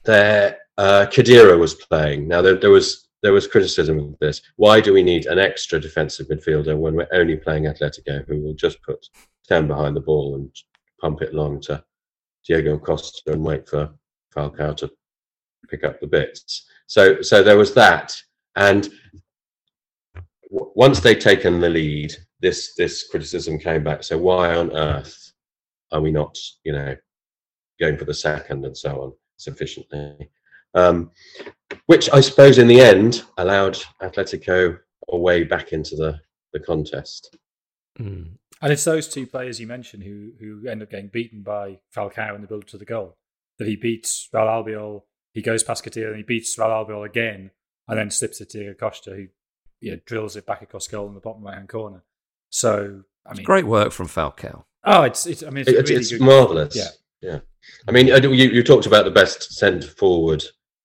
[0.04, 2.28] there uh, Khedira was playing.
[2.28, 4.42] Now there, there was there was criticism of this.
[4.56, 8.56] Why do we need an extra defensive midfielder when we're only playing Atletico, who will
[8.56, 9.06] just put
[9.44, 10.50] stand behind the ball and
[11.00, 11.84] pump it long to
[12.48, 13.92] Diego Costa and wait for
[14.36, 14.92] Falcao to
[15.70, 16.68] pick up the bits.
[16.88, 18.16] So so there was that,
[18.56, 18.90] and
[20.52, 24.04] w- once they'd taken the lead, this this criticism came back.
[24.04, 25.32] So why on earth
[25.92, 26.96] are we not, you know,
[27.82, 30.30] going for the second and so on sufficiently?
[30.74, 31.12] Um,
[31.88, 36.22] which I suppose in the end allowed Atletico a way back into the
[36.54, 37.38] the contest.
[38.00, 38.38] Mm.
[38.62, 42.36] And it's those two players you mentioned who who end up getting beaten by Falcao
[42.36, 43.18] in the build to the goal.
[43.58, 47.52] That he beats Raul Albiol, he goes past Coutinho, and he beats Raul Albiol again,
[47.88, 49.28] and then slips it to Diego Costa, who
[49.82, 52.04] you know, drills it back across goal in the bottom right hand corner.
[52.50, 54.64] So I mean, Great work from Falcao.
[54.84, 56.76] Oh, it's, it's I mean, it's, It's, really it's marvelous.
[56.76, 56.88] Yeah.
[57.22, 57.40] Yeah.
[57.88, 60.44] I mean, you, you talked about the best centre forward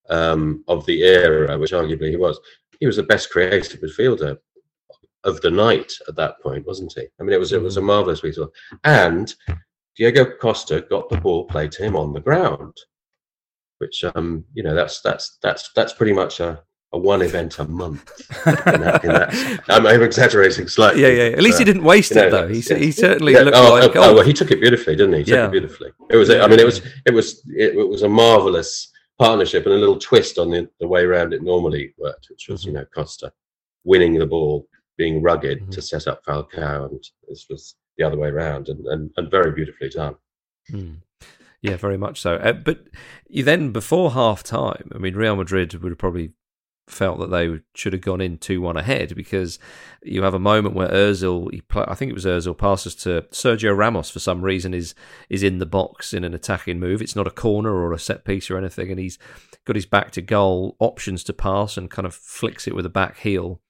[0.08, 2.38] um, of the era, which arguably he was.
[2.80, 4.36] He was the best creative midfielder
[5.24, 7.06] of the night at that point, wasn't he?
[7.18, 8.50] I mean, it was it was a marvelous piece of,
[8.84, 9.34] and
[9.96, 12.76] Diego Costa got the ball played to him on the ground,
[13.78, 16.62] which um, you know, that's that's that's that's pretty much a,
[16.96, 18.10] a one event a month.
[18.46, 19.60] in that, in that.
[19.68, 21.02] I'm, I'm exaggerating slightly.
[21.02, 21.36] Yeah, yeah.
[21.36, 22.48] At least he didn't waste you know, it though.
[22.48, 22.76] He, yeah.
[22.76, 25.18] he certainly yeah, looked oh, like oh, oh, well, he took it beautifully, didn't he?
[25.18, 25.46] He took Yeah.
[25.46, 25.90] it beautifully.
[26.10, 26.30] It was.
[26.30, 26.80] I mean, it was.
[27.04, 27.42] It was.
[27.48, 31.32] It, it was a marvelous partnership and a little twist on the, the way around
[31.32, 33.32] it normally worked, which was you know Costa
[33.84, 35.70] winning the ball, being rugged Mhm.
[35.72, 39.52] to set up Falcao, and this was the other way around, and and, and very
[39.52, 40.16] beautifully done.
[40.70, 40.96] Mm.
[41.62, 42.34] Yeah, very much so.
[42.34, 42.84] Uh, but
[43.28, 46.32] you then, before half time, I mean, Real Madrid would have probably
[46.88, 49.58] felt that they should have gone in 2 1 ahead because
[50.02, 53.22] you have a moment where Ozil, he pla I think it was Ozil, passes to
[53.32, 54.94] Sergio Ramos for some reason, is,
[55.28, 57.02] is in the box in an attacking move.
[57.02, 59.18] It's not a corner or a set piece or anything, and he's
[59.64, 62.90] got his back to goal, options to pass, and kind of flicks it with a
[62.90, 63.60] back heel,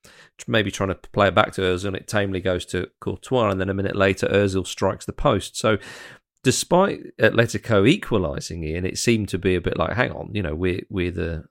[0.46, 3.60] maybe trying to play it back to Ozil, and it tamely goes to Courtois, and
[3.60, 5.56] then a minute later, Ozil strikes the post.
[5.56, 5.78] So
[6.42, 10.54] despite Atletico equalising in, it seemed to be a bit like, hang on, you know,
[10.54, 11.44] we're we're the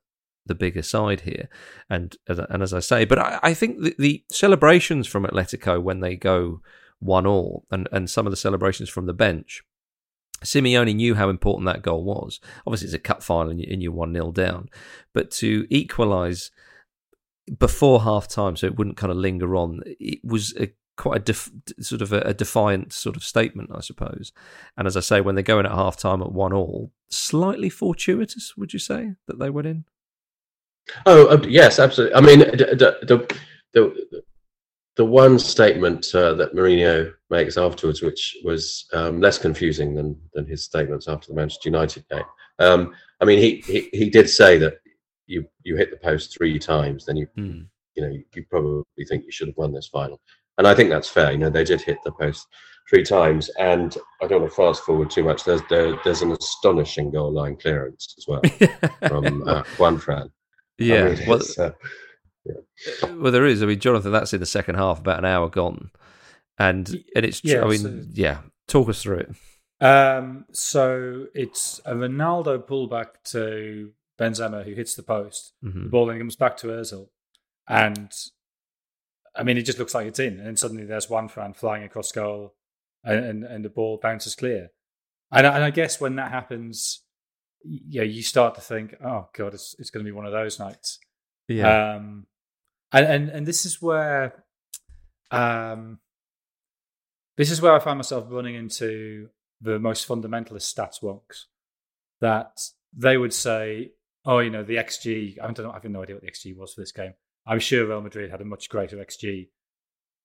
[0.45, 1.49] the bigger side here,
[1.89, 5.99] and and as I say, but I, I think the, the celebrations from Atletico when
[6.01, 6.61] they go
[6.99, 9.63] one all, and and some of the celebrations from the bench.
[10.43, 12.39] Simeone knew how important that goal was.
[12.67, 14.69] Obviously, it's a cup final and you- and you're 1 0 down.
[15.13, 16.51] But to equalise
[17.57, 21.23] before half time, so it wouldn't kind of linger on, it was a, quite a
[21.23, 24.33] def, sort of a, a defiant sort of statement, I suppose.
[24.77, 28.55] And as I say, when they're going at half time at 1 all, slightly fortuitous,
[28.57, 29.85] would you say, that they went in?
[31.05, 32.15] Oh uh, yes, absolutely.
[32.15, 33.37] I mean, the the
[33.73, 34.23] the,
[34.95, 40.45] the one statement uh, that Mourinho makes afterwards, which was um, less confusing than than
[40.45, 42.23] his statements after the Manchester United game.
[42.59, 44.75] Um, I mean, he, he he did say that
[45.27, 47.61] you you hit the post three times, then you Hmm.
[47.95, 50.19] you know you probably think you should have won this final,
[50.57, 51.31] and I think that's fair.
[51.31, 52.47] You know, they did hit the post
[52.89, 55.43] three times, and I don't want to fast forward too much.
[55.43, 58.41] There's there, there's an astonishing goal line clearance as well
[59.07, 60.29] from uh, Juan Fran.
[60.79, 61.09] I yeah.
[61.09, 61.71] mean, well, it's, uh,
[63.19, 63.63] well, there is.
[63.63, 65.91] I mean, Jonathan, that's in the second half, about an hour gone.
[66.57, 69.29] And and it's, Yeah, I mean, so- yeah, talk us through it.
[69.81, 75.53] Um, so it's a Ronaldo pullback to Benzema who hits the post.
[75.61, 77.09] The hmm ball then comes back to Özil,
[77.67, 78.09] and
[79.35, 80.37] I mean, it just looks like it's in.
[80.37, 82.55] And then suddenly there's Juan Fran flying across goal,
[83.03, 84.69] and and, and the ball bounces clear.
[85.31, 87.04] And I, and I guess when that happens, y-
[87.65, 90.59] yeah, you start to think, oh god, it's it's going to be one of those
[90.59, 90.99] nights.
[91.47, 91.95] Yeah.
[91.95, 92.27] Um,
[92.91, 94.43] and, and and this is where,
[95.31, 95.99] um,
[97.37, 99.29] this is where I find myself running into
[99.61, 101.45] the most fundamentalist stats wonks.
[102.21, 102.61] That
[102.93, 103.91] they would say,
[104.25, 105.37] oh, you know, the XG.
[105.41, 105.71] I don't know.
[105.71, 107.13] I have no idea what the XG was for this game.
[107.45, 109.49] I'm sure Real Madrid had a much greater XG,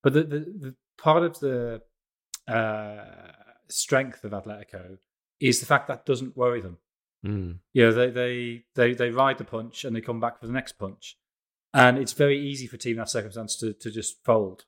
[0.02, 1.82] but the the, the part of the
[2.46, 3.04] uh,
[3.68, 4.98] strength of Atletico
[5.40, 6.78] is the fact that doesn't worry them.
[7.24, 7.58] Mm.
[7.72, 10.52] You know, they, they, they, they ride the punch and they come back for the
[10.52, 11.16] next punch.
[11.72, 14.64] And it's very easy for team in that circumstance to, to just fold.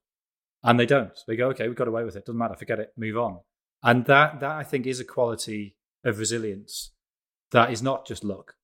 [0.62, 1.19] And they don't.
[1.27, 2.25] They go, okay, we got away with it.
[2.25, 2.55] Doesn't matter.
[2.55, 2.93] Forget it.
[2.97, 3.41] Move on.
[3.83, 6.93] And that, that I think is a quality of resilience
[7.51, 8.55] that is not just luck.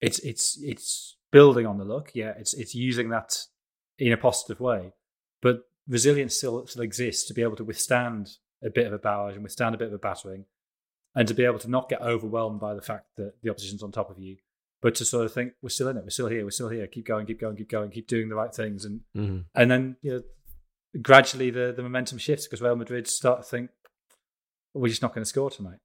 [0.00, 2.10] It's, it's, it's building on the luck.
[2.14, 2.34] Yeah.
[2.38, 3.38] It's, it's using that
[3.98, 4.92] in a positive way.
[5.40, 8.28] But resilience still, still exists to be able to withstand
[8.62, 10.44] a bit of a barrage and withstand a bit of a battering
[11.16, 13.90] and to be able to not get overwhelmed by the fact that the opposition's on
[13.90, 14.36] top of you,
[14.82, 16.86] but to sort of think we're still in it, we're still here, we're still here,
[16.86, 19.38] keep going, keep going, keep going, keep doing the right things, and Mm-hmm.
[19.56, 20.22] and then you know
[21.02, 23.70] gradually the the momentum shifts because Real Madrid start to think
[24.74, 25.78] we're just not going to score tonight.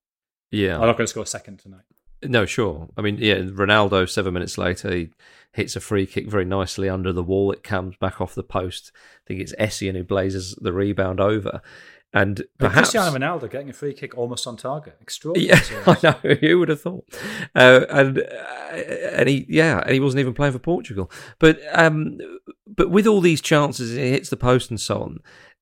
[0.51, 0.75] Yeah.
[0.75, 1.83] I'm not going to score a second tonight.
[2.23, 2.89] No, sure.
[2.97, 5.09] I mean, yeah, Ronaldo, seven minutes later, he
[5.53, 7.51] hits a free kick very nicely under the wall.
[7.51, 8.91] It comes back off the post.
[8.95, 11.61] I think it's Essien who blazes the rebound over.
[12.13, 12.91] And perhaps.
[12.91, 15.61] Cristiano Ronaldo getting a free kick almost on target, extraordinary.
[15.71, 16.35] Yeah, I know.
[16.41, 17.05] Who would have thought?
[17.55, 18.75] Uh, and uh,
[19.13, 21.09] and he, yeah, and he wasn't even playing for Portugal.
[21.39, 22.17] But um,
[22.67, 25.19] but with all these chances, he hits the post and so on.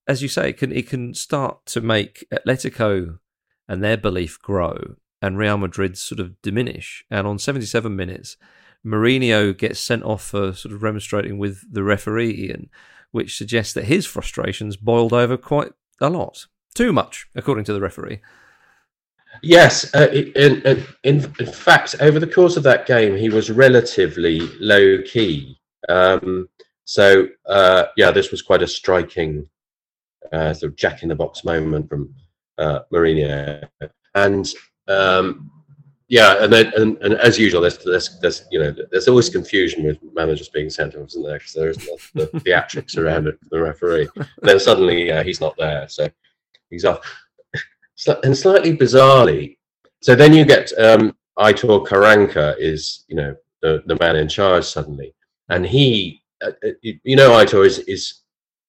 [0.08, 3.20] As you say, it can it can start to make Atletico
[3.68, 7.06] and their belief grow, and Real Madrid sort of diminish.
[7.12, 8.38] And on seventy seven minutes,
[8.84, 12.72] Mourinho gets sent off for sort of remonstrating with the referee, Ian,
[13.12, 17.82] which suggests that his frustrations boiled over quite a lot, too much, according to the
[17.82, 18.22] referee.
[19.42, 20.86] Yes, uh, in, in,
[21.40, 25.60] in, fact, over the course of that game, he was relatively low key.
[25.88, 26.50] Um,
[26.84, 29.48] so, uh, yeah, this was quite a striking
[30.34, 32.14] uh, sort of jack in the box moment from
[32.58, 33.68] uh, Mourinho.
[34.16, 34.48] And
[34.88, 35.52] um,
[36.10, 39.84] yeah, and then and, and as usual, there's, there's there's you know there's always confusion
[39.84, 41.38] with managers being sent off, isn't there?
[41.38, 41.98] Because there's the,
[42.34, 44.10] the theatrics around it for the referee.
[44.16, 46.10] And then suddenly uh, he's not there, so
[46.72, 47.00] he's off.
[48.24, 49.58] And slightly bizarrely,
[50.02, 54.66] so then you get um, Aitor Karanka is you know the, the man in charge
[54.66, 55.14] suddenly,
[55.50, 58.22] and he uh, uh, you know Aitor is is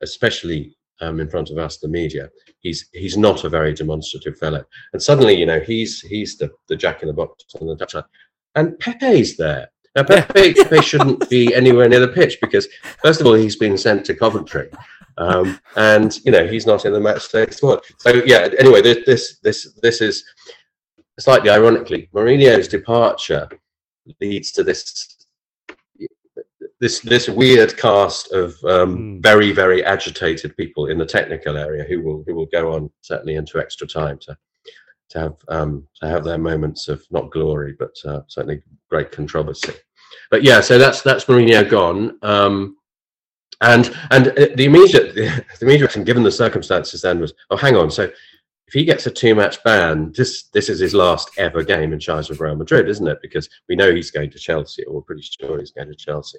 [0.02, 2.30] especially um, in front of us the media.
[2.60, 6.76] He's he's not a very demonstrative fellow, and suddenly you know he's he's the, the
[6.76, 8.04] jack in the box on the touchline,
[8.54, 9.68] and Pepe's there.
[9.96, 12.68] Now Pepe, Pepe shouldn't be anywhere near the pitch because
[13.02, 14.70] first of all he's been sent to Coventry,
[15.18, 17.80] um, and you know he's not in the match day squad.
[17.98, 18.48] So yeah.
[18.58, 20.24] Anyway, this this this this is
[21.18, 23.48] slightly ironically Mourinho's departure
[24.20, 25.19] leads to this
[26.80, 29.22] this this weird cast of um, Mm.
[29.22, 33.34] very very agitated people in the technical area who will who will go on certainly
[33.34, 34.36] into extra time to
[35.10, 39.72] to have um, to have their moments of not glory but uh, certainly great controversy.
[40.30, 42.18] But yeah, so that's that's Mourinho gone.
[42.22, 42.76] Um,
[43.60, 47.76] and and uh, the immediate the, immediate reaction, given the circumstances, then was, oh, hang
[47.76, 47.90] on.
[47.90, 51.92] So if he gets a two match ban, this this is his last ever game
[51.92, 53.18] in charge of Real Madrid, isn't it?
[53.20, 56.38] Because we know he's going to Chelsea, or we're pretty sure he's going to Chelsea.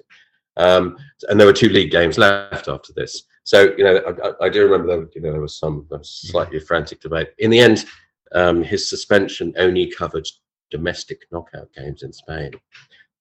[0.56, 0.96] Um,
[1.28, 3.24] and there were two league games left after this.
[3.44, 3.96] So you know,
[4.40, 7.30] I, I- do remember there, you know, there was some there was slightly frantic debate.
[7.38, 7.84] In the end,
[8.34, 10.26] um, his suspension only covered
[10.70, 12.52] domestic knockout games in Spain.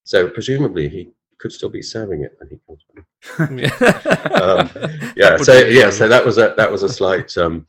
[0.04, 4.32] So presumably he could still be serving it when he comes back.
[4.42, 4.70] Um,
[5.16, 7.66] yeah, so yeah, so that was a that was a slight um,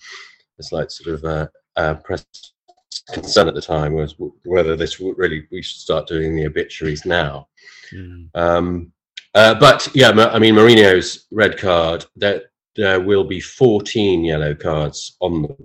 [0.59, 2.25] a slight sort of uh, uh, press
[3.13, 6.47] concern at the time was w- whether this would really we should start doing the
[6.47, 7.49] obituaries now.
[7.93, 8.29] Mm.
[8.35, 8.93] Um,
[9.35, 12.05] uh, but yeah, I mean Mourinho's red card.
[12.17, 12.43] There
[12.77, 15.57] there will be fourteen yellow cards on the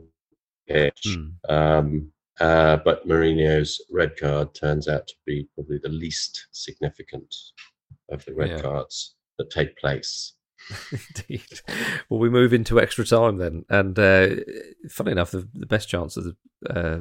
[0.67, 1.01] pitch.
[1.07, 1.31] Mm.
[1.49, 7.33] Um, uh, but Mourinho's red card turns out to be probably the least significant
[8.09, 8.61] of the red Yeah.
[8.61, 10.33] cards that take place.
[10.91, 11.61] Indeed.
[12.09, 14.27] Well, we move into extra time then, and uh,
[14.89, 16.35] funny enough, the, the best chance of the
[16.69, 16.99] uh,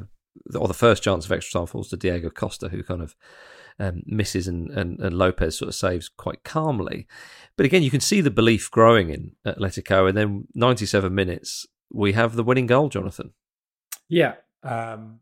[0.57, 3.15] or the first chance of extra time falls to Diego Costa, who kind of
[3.79, 7.07] um, misses and, and and Lopez sort of saves quite calmly.
[7.55, 12.13] But again, you can see the belief growing in Atletico, and then 97 minutes, we
[12.13, 13.33] have the winning goal, Jonathan.
[14.09, 14.35] Yeah.
[14.63, 15.19] Um,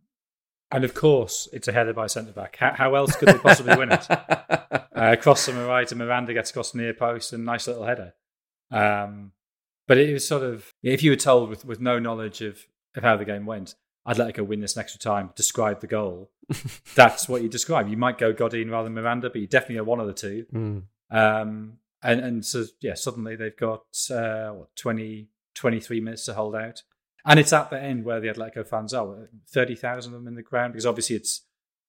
[0.71, 2.57] and of course, it's a header by centre back.
[2.57, 4.07] How, how else could they possibly win it?
[4.95, 7.83] Uh, cross from the right, and Miranda gets across the near post, and nice little
[7.83, 8.13] header.
[8.71, 9.33] Um,
[9.89, 13.03] but it was sort of if you were told with, with no knowledge of, of
[13.03, 13.75] how the game went,
[14.07, 15.31] Atletico win this extra time.
[15.35, 16.29] Describe the goal.
[16.95, 17.87] That's what you describe.
[17.89, 20.45] You might go Godin rather than Miranda, but you definitely are one of the two.
[20.53, 20.83] Mm.
[21.11, 26.55] Um, and and so yeah, suddenly they've got uh, what 20, 23 minutes to hold
[26.55, 26.83] out,
[27.25, 30.35] and it's at the end where the Atletico fans are thirty thousand of them in
[30.35, 31.41] the ground because obviously it's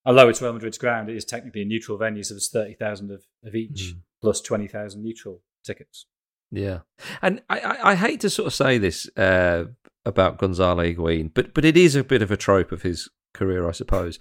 [0.07, 3.11] although it's Real Madrid's ground, it is technically a neutral venue, so there's thirty thousand
[3.11, 3.99] of, of each Mm.
[4.23, 6.07] plus twenty thousand neutral tickets.
[6.51, 6.81] Yeah,
[7.21, 9.65] and I, I, I hate to sort of say this uh,
[10.07, 13.69] about Gonzalo Higuain, but but it is a bit of a trope of his career,
[13.69, 14.19] I suppose.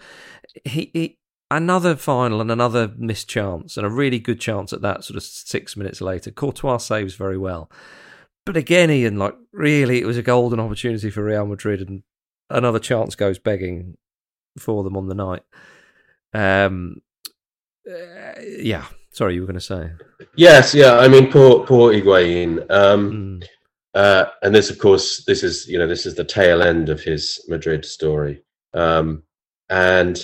[0.65, 1.17] He, he
[1.49, 5.03] another final and another missed chance, and a really good chance at that.
[5.03, 7.69] Sort of six minutes later, Courtois saves very well,
[8.45, 12.03] but again, Ian, like really, it was a golden opportunity for Real Madrid, and
[12.49, 13.97] another chance goes begging
[14.57, 15.43] for them on the night.
[16.33, 17.01] Um,
[17.89, 18.85] uh, yeah.
[19.11, 19.91] Sorry, you were going to say.
[20.35, 20.97] Yes, yeah.
[20.97, 22.69] I mean, poor, poor Higuain.
[22.69, 23.47] Um, mm.
[23.95, 27.01] Uh, and this, of course, this is you know this is the tail end of
[27.01, 28.43] his Madrid story.
[28.73, 29.23] Um,
[29.69, 30.23] and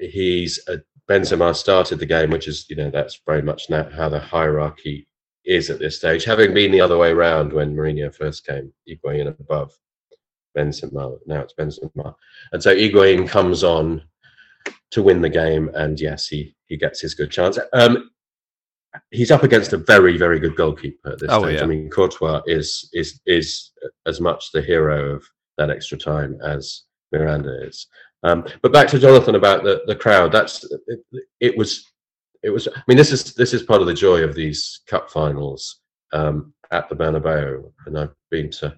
[0.00, 0.78] he's uh,
[1.08, 5.06] Benzema started the game, which is you know that's very much now how the hierarchy
[5.44, 6.24] is at this stage.
[6.24, 9.72] Having been the other way around when Mourinho first came, Higuain above
[10.56, 11.16] Benzema.
[11.26, 12.14] Now it's Benzema,
[12.52, 14.02] and so Higuain comes on
[14.90, 17.56] to win the game, and yes, he he gets his good chance.
[17.72, 18.10] Um,
[19.10, 21.58] he's up against a very very good goalkeeper at this oh, stage.
[21.58, 21.64] Yeah.
[21.64, 23.72] I mean, Courtois is is is
[24.06, 25.24] as much the hero of
[25.56, 27.86] that extra time as Miranda is.
[28.22, 30.32] Um, but back to Jonathan about the the crowd.
[30.32, 31.00] That's it,
[31.40, 31.84] it, was
[32.42, 32.66] it was.
[32.68, 35.80] I mean, this is this is part of the joy of these cup finals
[36.12, 38.76] um, at the Bernabeu, and I've been to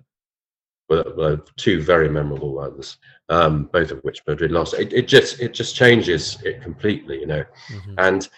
[0.91, 2.99] well, two very memorable ones,
[3.29, 4.75] um, both of which Madrid lost.
[4.75, 7.45] It, it, just it just changes it completely, you know.
[7.73, 7.95] Mm-hmm.
[7.99, 8.29] And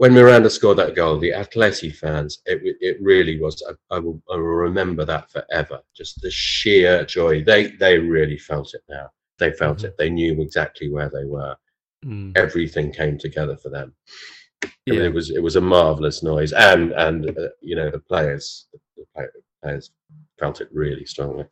[0.00, 3.62] when Miranda scored that goal, the Atleti fans, it it really was.
[3.68, 5.80] I, I, will I will remember that forever.
[5.94, 7.44] Just the sheer joy.
[7.44, 9.10] They they really felt it now.
[9.38, 9.88] They felt mm-hmm.
[9.88, 9.98] it.
[9.98, 11.54] They knew exactly where they were.
[12.02, 12.32] Mm.
[12.34, 13.92] Everything came together for them.
[14.62, 14.70] Yeah.
[14.88, 17.98] I mean, it was it was a marvelous noise, and and uh, you know the
[17.98, 19.04] players the
[19.62, 19.90] players
[20.40, 21.44] felt it really strongly.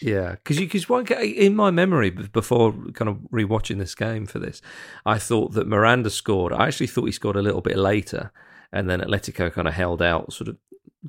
[0.00, 4.60] Yeah, because because in my memory before kind of rewatching this game for this,
[5.06, 6.52] I thought that Miranda scored.
[6.52, 8.32] I actually thought he scored a little bit later,
[8.72, 10.56] and then Atletico kind of held out sort of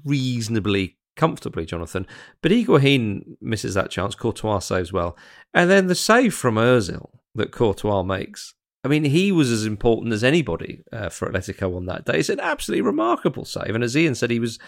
[0.03, 2.05] reasonably comfortably, Jonathan.
[2.41, 4.13] But Higuain misses that chance.
[4.13, 5.18] Courtois saves well,
[5.53, 8.53] and then the save from Özil that Courtois makes
[8.86, 12.19] I mean, he was as important as anybody uh, for Atletico on that day.
[12.19, 13.73] It's an absolutely remarkable save.
[13.73, 14.59] And as Ian said, he was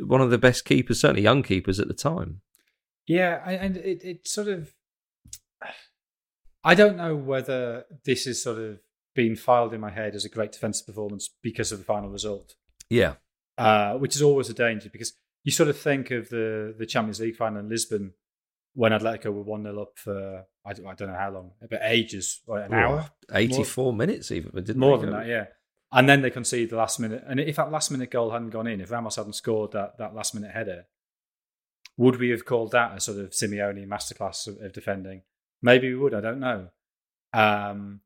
[0.00, 2.42] one of the best keepers, certainly young keepers at the time.
[3.06, 4.74] Yeah, and it, it sort of.
[6.62, 8.80] I don't know whether this is sort of
[9.14, 12.56] being filed in my head as a great defensive performance because of the final result.
[12.90, 13.14] Yeah.
[13.56, 17.20] Uh, which is always a danger because you sort of think of the, the Champions
[17.20, 18.12] League final in Lisbon
[18.74, 21.80] when Atletico were 1 0 up for, I don't, I don't, know how long, but
[21.82, 23.08] ages, like an hour.
[23.32, 25.46] 84 more, minutes even, didn't More than that, yeah.
[25.92, 27.22] And then they conceded the last minute.
[27.26, 30.14] And if that last minute goal hadn't gone in, if Ramos hadn't scored that, that
[30.14, 30.86] last minute header,
[31.96, 35.22] would we have called that a sort of Simeone masterclass of, of defending?
[35.62, 36.68] Maybe we would, I don't know.
[37.32, 38.00] Um,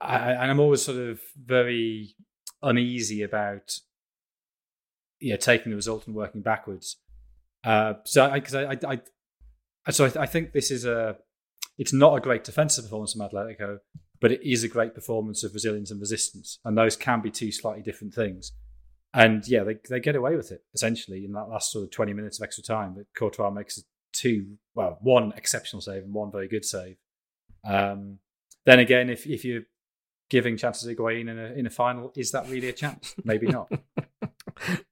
[0.00, 2.14] I, and I'm always sort of very
[2.62, 3.78] uneasy about
[5.20, 6.96] yeah taking the result and working backwards.
[7.64, 9.00] Uh, so because I, I, I,
[9.90, 11.16] so I, th- I, think this is a.
[11.78, 13.78] It's not a great defensive performance from Atletico,
[14.20, 17.52] but it is a great performance of resilience and resistance, and those can be two
[17.52, 18.52] slightly different things.
[19.14, 22.12] And yeah, they they get away with it essentially in that last sort of twenty
[22.12, 22.94] minutes of extra time.
[22.96, 23.82] That Courtois makes
[24.12, 26.96] two, well, one exceptional save and one very good save.
[27.64, 28.18] Um,
[28.66, 29.62] then again, if if you're
[30.28, 33.14] giving chances to Higuain in a in a final, is that really a chance?
[33.24, 33.70] Maybe not.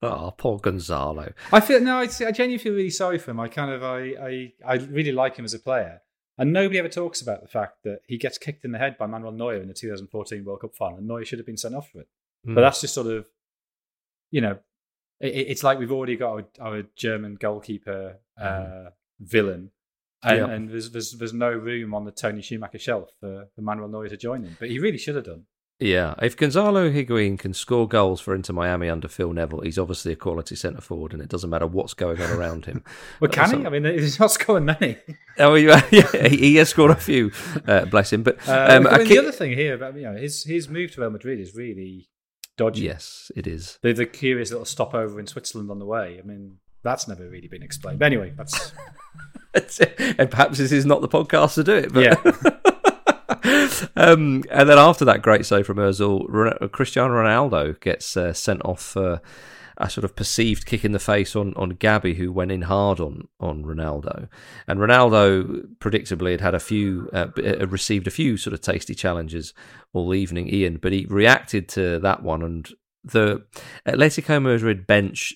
[0.02, 1.32] oh, poor Gonzalo.
[1.52, 3.40] I feel no, I, I genuinely feel really sorry for him.
[3.40, 6.00] I kind of I, I I really like him as a player,
[6.38, 9.06] and nobody ever talks about the fact that he gets kicked in the head by
[9.06, 11.90] Manuel Neuer in the 2014 World Cup final, and Neuer should have been sent off
[11.90, 12.08] for it.
[12.46, 12.54] Mm.
[12.54, 13.26] But that's just sort of,
[14.30, 14.58] you know,
[15.20, 18.88] it, it's like we've already got our, our German goalkeeper uh, mm.
[19.20, 19.70] villain.
[20.22, 20.46] And, yeah.
[20.46, 24.08] and there's, there's there's no room on the Toni Schumacher shelf for, for Manuel Neuer
[24.08, 25.44] to join him, but he really should have done.
[25.78, 30.12] Yeah, if Gonzalo Higuain can score goals for Inter Miami under Phil Neville, he's obviously
[30.12, 32.82] a quality centre forward, and it doesn't matter what's going on around him.
[33.20, 33.66] well, can so, he?
[33.66, 34.96] I mean, he's not scoring many.
[35.38, 35.80] oh, yeah,
[36.28, 37.30] he has scored a few,
[37.66, 38.22] uh, bless him.
[38.22, 40.92] But uh, um, I mean, the other thing here about you know his his move
[40.92, 42.08] to Real Madrid is really
[42.56, 42.84] dodgy.
[42.84, 43.78] Yes, it is.
[43.82, 46.18] The, the curious little stopover in Switzerland on the way.
[46.18, 47.98] I mean, that's never really been explained.
[47.98, 48.72] But anyway, that's.
[50.18, 51.92] and perhaps this is not the podcast to do it.
[51.92, 52.60] But yeah.
[53.96, 58.80] Um, and then after that great save from Özil, Cristiano Ronaldo gets uh, sent off
[58.80, 59.20] for
[59.78, 62.98] a sort of perceived kick in the face on, on Gabi, who went in hard
[62.98, 64.28] on on Ronaldo.
[64.66, 68.94] And Ronaldo, predictably, had had a few, uh, uh, received a few sort of tasty
[68.94, 69.52] challenges
[69.92, 72.42] all evening, Ian, but he reacted to that one.
[72.42, 72.68] And
[73.04, 73.44] the
[73.86, 75.34] Atletico Madrid bench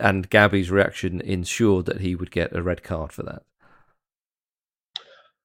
[0.00, 3.42] and Gabi's reaction ensured that he would get a red card for that.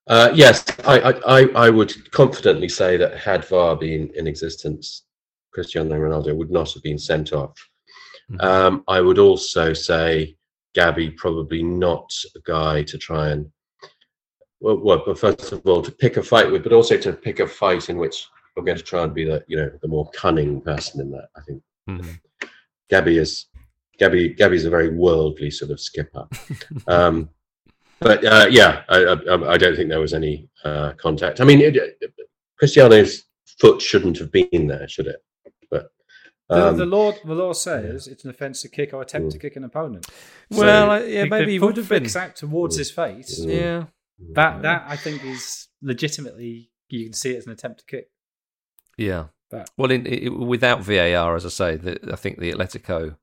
[0.06, 5.04] Uh, yes, I, I, I would confidently say that had VAR been in existence,
[5.52, 7.56] Cristiano Ronaldo would not have been sent off.
[8.30, 8.46] Mm-hmm.
[8.46, 10.36] Um, I would also say
[10.76, 13.50] Gabi probably not a guy to try and
[14.60, 17.46] well, well, first of all, to pick a fight with, but also to pick a
[17.46, 18.26] fight in which
[18.56, 21.28] we're going to try and be the you know the more cunning person in that.
[21.36, 22.18] I think Mhm.
[22.90, 23.46] Gabi is
[24.00, 24.36] Gabi.
[24.36, 26.26] Gabi's a very worldly sort of skipper.
[26.86, 27.28] um,
[28.00, 31.40] but uh, yeah, I, I, I don't think there was any uh, contact.
[31.40, 31.76] I mean, it,
[32.60, 33.24] Cristiano's
[33.60, 35.16] foot shouldn't have been there, should it?
[35.70, 35.90] But
[36.48, 39.38] The, um, the law, the law says it's an offence to kick or attempt to
[39.38, 40.06] kick an opponent.
[40.50, 42.00] Well, So I- yeah, maybe the he would have been.
[42.02, 43.40] flicks out towards his face.
[43.40, 43.48] Mm.
[43.60, 43.84] Yeah.
[44.34, 48.06] That that I think is legitimately you can see it as an attempt to kick.
[48.96, 49.26] Yeah.
[49.50, 53.16] That- Well, in, i without VAR, as I say, the, I think the Atletico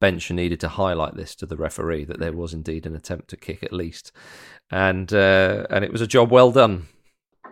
[0.00, 3.36] bench needed to highlight this to the referee that there was indeed an attempt to
[3.36, 4.12] kick at least,
[4.70, 6.86] and uh, and it was a job well done.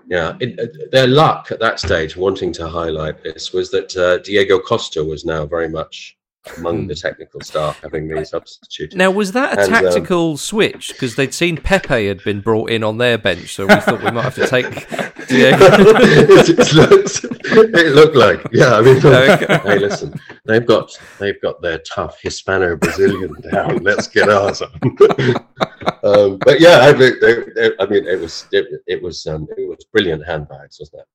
[0.09, 4.19] Yeah, it, it- their luck at that stage, wanting to highlight this, was that uh,
[4.19, 6.16] Diego Costa was now very much
[6.57, 8.97] among the technical staff, having been substituted.
[8.97, 10.89] Now, was that a And, um, tactical switch?
[10.93, 14.11] Because they'd seen Pepe had been brought in on their bench, so we thought we
[14.11, 14.67] might have to take
[15.29, 15.57] Diego.
[15.61, 18.75] it, it looked, it looked like, yeah.
[18.77, 19.61] I mean, Okay.
[19.65, 23.79] hey, listen, they've got they've got their tough Hispano Brazilian down.
[23.83, 24.71] Let's get ours on.
[26.05, 29.47] um, but yeah, I mean, they- they- I mean, it was it, it was um,
[29.57, 31.07] it was brilliant handbags, wasn't it?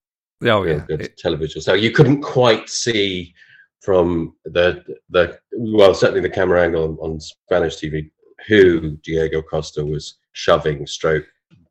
[0.50, 1.62] Oh yeah, good It- television.
[1.62, 3.34] So you couldn't quite see
[3.82, 8.10] from the the well, certainly the camera angle on, on Spanish TV
[8.48, 11.26] who Diego Costa was shoving, stroke,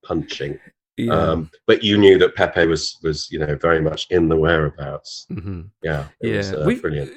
[0.05, 0.59] punching.
[0.97, 1.13] yeah.
[1.13, 5.27] Um, but you knew that Pepe was was you know very much in the whereabouts.
[5.31, 5.71] Mhm.
[5.83, 7.13] Yeah, it Yeah, was, uh, we've, brilliant.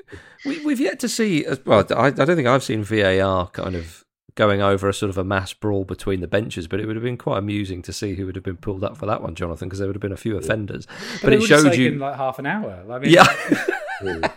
[0.45, 1.45] We, we've yet to see.
[1.65, 4.03] Well, I, I don't think I've seen VAR kind of
[4.35, 7.03] going over a sort of a mass brawl between the benches, but it would have
[7.03, 9.67] been quite amusing to see who would have been pulled up for that one, Jonathan,
[9.69, 10.87] because there would have been a few offenders.
[11.21, 11.91] But, it, would have showed you.
[11.99, 12.83] like half an hour.
[12.89, 13.25] I mean, yeah,
[14.01, 14.33] Mm.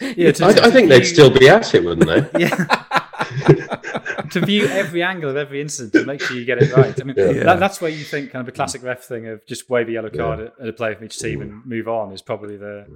[0.00, 0.32] Yeah.
[0.32, 2.40] To, I, to I think they'd view- still be at it, wouldn't they?
[2.46, 2.56] yeah.
[4.30, 6.98] to view every angle of every incident to make sure you get it right.
[7.00, 7.32] I mean, Yeah.
[7.44, 9.92] that, that's where you think kind of a classic ref thing of just wave a
[9.92, 12.86] yellow card at, at a player from each team and move on is probably the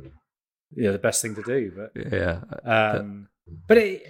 [0.76, 1.72] yeah the best thing to do.
[1.76, 2.40] But yeah.
[2.64, 3.28] um,
[3.68, 4.02] but it,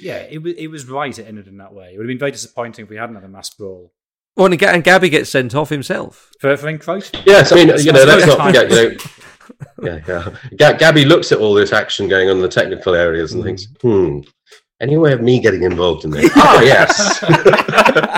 [0.00, 1.16] yeah, it was it was right.
[1.16, 1.92] It ended in that way.
[1.94, 3.92] It would have been very disappointing if we hadn't had a mass brawl
[4.36, 6.30] Well, and, Ga- and Gabi gets sent off himself.
[6.40, 7.26] for for encroachment.
[7.26, 8.70] Yes, I mean you know let's That's not forget.
[8.70, 8.96] You know,
[9.82, 10.28] yeah, yeah.
[10.56, 13.66] Ga- Gabi looks at all this action going on in the technical areas and thinks,
[13.80, 14.20] hmm,
[14.80, 16.30] any way of me getting involved in this?
[16.36, 17.22] Ah, yes.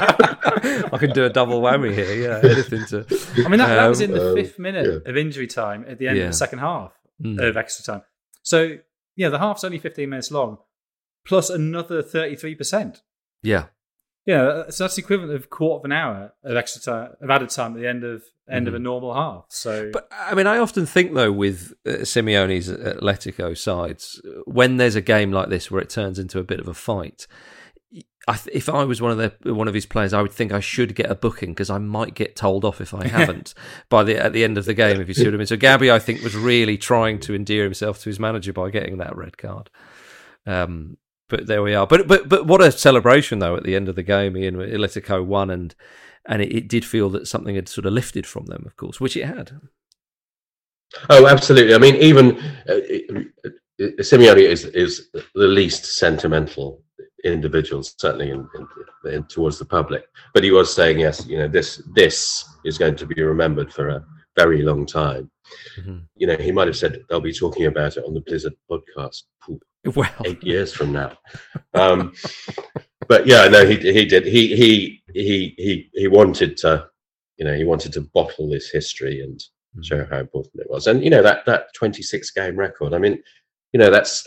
[0.93, 2.15] I can do a double whammy here.
[2.15, 3.07] Yeah, anything to.
[3.45, 6.09] I mean, that, that was in the Um, fifth minute of injury time at the
[6.09, 6.25] end Yeah.
[6.25, 6.93] of the second half
[7.23, 7.41] Mm.
[7.49, 8.03] of extra time.
[8.43, 8.79] So,
[9.17, 10.59] yeah, the half's only 15 minutes long,
[11.27, 13.03] plus another 33%.
[13.43, 13.67] Yeah,
[14.27, 17.51] Yeah, so that's the equivalent of quarter of an hour of extra time, of added
[17.51, 19.45] time at the end of end of a normal half.
[19.49, 19.91] So, Mm-hmm.
[19.93, 25.01] But I mean, I often think though with uh, Simeone's Atletico sides, when there's a
[25.01, 27.27] game like this where it turns into a bit of a fight,
[28.27, 30.53] I th- if I was one of the one of his players, I would think
[30.53, 33.53] I should get a booking because I might get told off if I haven't
[33.91, 35.01] by the at the end of the game.
[35.01, 35.47] If you see what I mean.
[35.47, 38.99] So Gabi, I think, was really trying to endear himself to his manager by getting
[38.99, 39.69] that red card.
[40.47, 40.97] Um,
[41.35, 41.87] but there we are.
[41.87, 44.37] But but but what a celebration though at the end of the game.
[44.37, 45.75] Ian Atletico won and.
[46.27, 48.99] And it, it did feel that something had sort of lifted from them, of course,
[48.99, 49.61] which it had.
[51.11, 51.75] Oh, absolutely.
[51.75, 52.81] I mean, even uh,
[53.45, 56.83] uh, Simeone is is the least sentimental
[57.25, 60.05] individual, certainly in, in, in, towards the public.
[60.33, 63.89] But he was saying, yes, you know, this this is going to be remembered for
[63.89, 64.05] a
[64.37, 65.31] very long time.
[65.79, 66.07] Mhm.
[66.17, 69.23] You know, he might have said they'll be talking about it on the Blizzard podcast
[69.95, 71.17] Well, eight years from now.
[71.75, 72.15] Um,
[73.09, 74.25] but yeah, no, he he did.
[74.25, 76.89] He he he he he wanted to,
[77.37, 79.43] you know, he wanted to bottle this history and
[79.83, 80.87] show how important it was.
[80.87, 82.95] And you know that that 26 game record.
[82.95, 83.23] I mean,
[83.73, 84.27] you know that's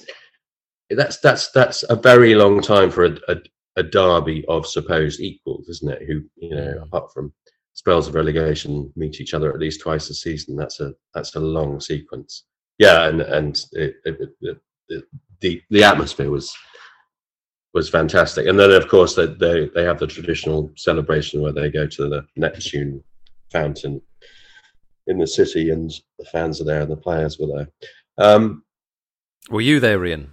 [0.92, 3.38] that's that's that's a very long time for a, a,
[3.78, 6.04] a derby of supposed equals, isn't it?
[6.08, 7.34] Who you know, apart from
[7.78, 10.56] spells of relegation, meet each other at least twice a season.
[10.56, 12.46] That's a that's a long sequence.
[12.80, 14.30] Yeah, and and it, it,
[14.90, 15.04] it,
[15.42, 16.56] the the atmosphere was
[17.76, 18.48] was fantastic.
[18.48, 22.10] And then of course they they they have the traditional celebration where they go to
[22.10, 23.04] the Neptune
[23.52, 24.02] fountain
[25.06, 27.70] in the city, and the fans are there and the players were there.
[28.18, 28.64] Um,
[29.52, 30.32] were you there, Ian?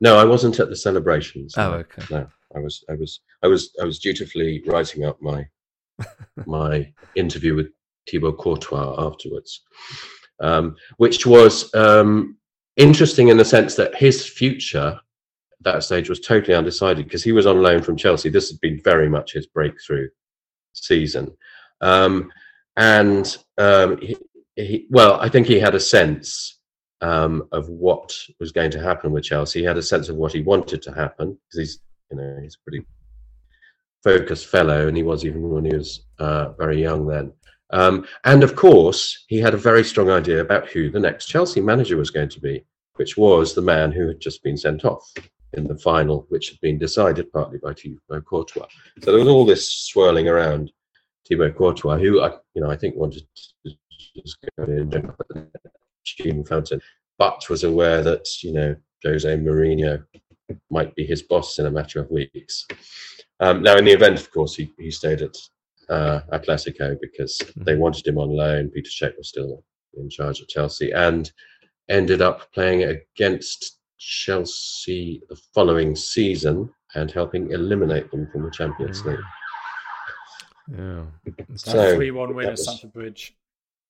[0.00, 1.54] no, I wasn't at the celebrations.
[1.58, 2.02] Oh, okay.
[2.10, 2.26] No,
[2.56, 5.46] I was, I was, I was, I was dutifully writing up my
[6.46, 7.68] my interview with
[8.08, 9.62] Thibaut Courtois afterwards,
[10.40, 12.36] um, which was um,
[12.76, 17.32] interesting in the sense that his future at that stage was totally undecided because he
[17.32, 18.28] was on loan from Chelsea.
[18.28, 20.08] This had been very much his breakthrough
[20.72, 21.36] season,
[21.80, 22.30] um,
[22.76, 24.16] and um, he,
[24.56, 26.58] he, well, I think he had a sense
[27.00, 29.60] um, of what was going to happen with Chelsea.
[29.60, 31.80] He had a sense of what he wanted to happen because he's,
[32.10, 32.84] you know, he's pretty
[34.02, 37.32] focused fellow, and he was even when he was uh, very young then.
[37.72, 41.60] Um, and of course, he had a very strong idea about who the next Chelsea
[41.60, 45.12] manager was going to be, which was the man who had just been sent off
[45.52, 48.66] in the final, which had been decided partly by Thibaut Courtois.
[49.02, 50.72] So there was all this swirling around
[51.28, 53.24] Thibaut Courtois, who I, you know, I think wanted
[53.64, 53.76] to
[54.16, 55.44] just go in and jump at
[56.18, 56.80] the fountain,
[57.18, 60.04] but was aware that you know Jose Mourinho
[60.70, 62.66] might be his boss in a matter of weeks.
[63.40, 65.36] Um, now, in the event, of course, he, he stayed at
[65.88, 67.64] uh, Atletico because mm-hmm.
[67.64, 68.70] they wanted him on loan.
[68.70, 69.64] Petr Cech was still
[69.96, 71.30] in charge of Chelsea and
[71.88, 79.04] ended up playing against Chelsea the following season and helping eliminate them from the Champions
[79.04, 79.18] League.
[80.72, 81.04] Yeah.
[81.56, 83.36] So, 3 1 win at Stamford Bridge.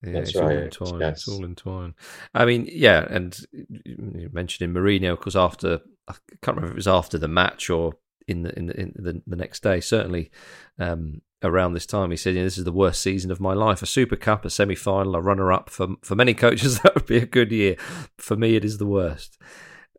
[0.02, 0.44] Yeah, That's it's right.
[0.44, 1.00] all entwined.
[1.00, 1.10] Yes.
[1.18, 1.94] It's all entwined.
[2.32, 3.38] I mean, yeah, and
[3.84, 7.68] you mentioned in Mourinho, because after I can't remember if it was after the match
[7.68, 7.92] or
[8.26, 9.80] in the in the, in the, the next day.
[9.80, 10.30] Certainly,
[10.78, 13.82] um, around this time, he said, yeah, "This is the worst season of my life.
[13.82, 15.70] A Super Cup, a semi final, a runner up.
[15.70, 17.76] For for many coaches, that would be a good year.
[18.18, 19.38] For me, it is the worst."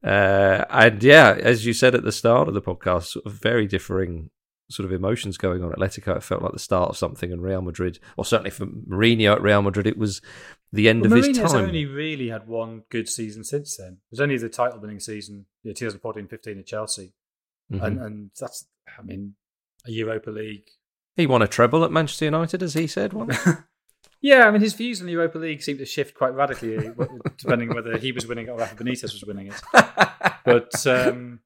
[0.04, 3.68] Uh, and yeah, as you said at the start of the podcast, sort of very
[3.68, 4.32] differing
[4.72, 5.72] sort of emotions going on.
[5.72, 9.34] Atletico, it felt like the start of something, and Real Madrid, or certainly for Mourinho
[9.34, 10.22] at Real Madrid, it was
[10.72, 11.66] the end well, of Mourinho's his time.
[11.66, 13.94] only really had one good season since then.
[13.94, 17.14] It was only the title-winning season, 2014-15 at Chelsea,
[17.72, 17.86] mm-hmm.
[17.86, 18.68] and and that's,
[18.98, 19.36] I mean,
[19.86, 20.68] a Europa League.
[21.16, 23.14] He won a treble at Manchester United, as he said.
[24.22, 26.90] yeah, I mean, his views on the Europa League seemed to shift quite radically,
[27.38, 29.62] depending whether he was winning it or Rafa Benitez was winning it.
[30.44, 31.40] But um,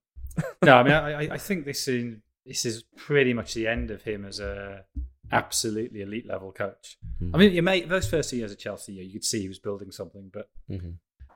[0.63, 4.03] no, I mean, I, I think this in this is pretty much the end of
[4.03, 4.85] him as a
[5.31, 6.97] absolutely elite level coach.
[7.21, 7.35] Mm-hmm.
[7.35, 9.59] I mean, you may those first two years at Chelsea, you could see he was
[9.59, 10.91] building something, but mm-hmm.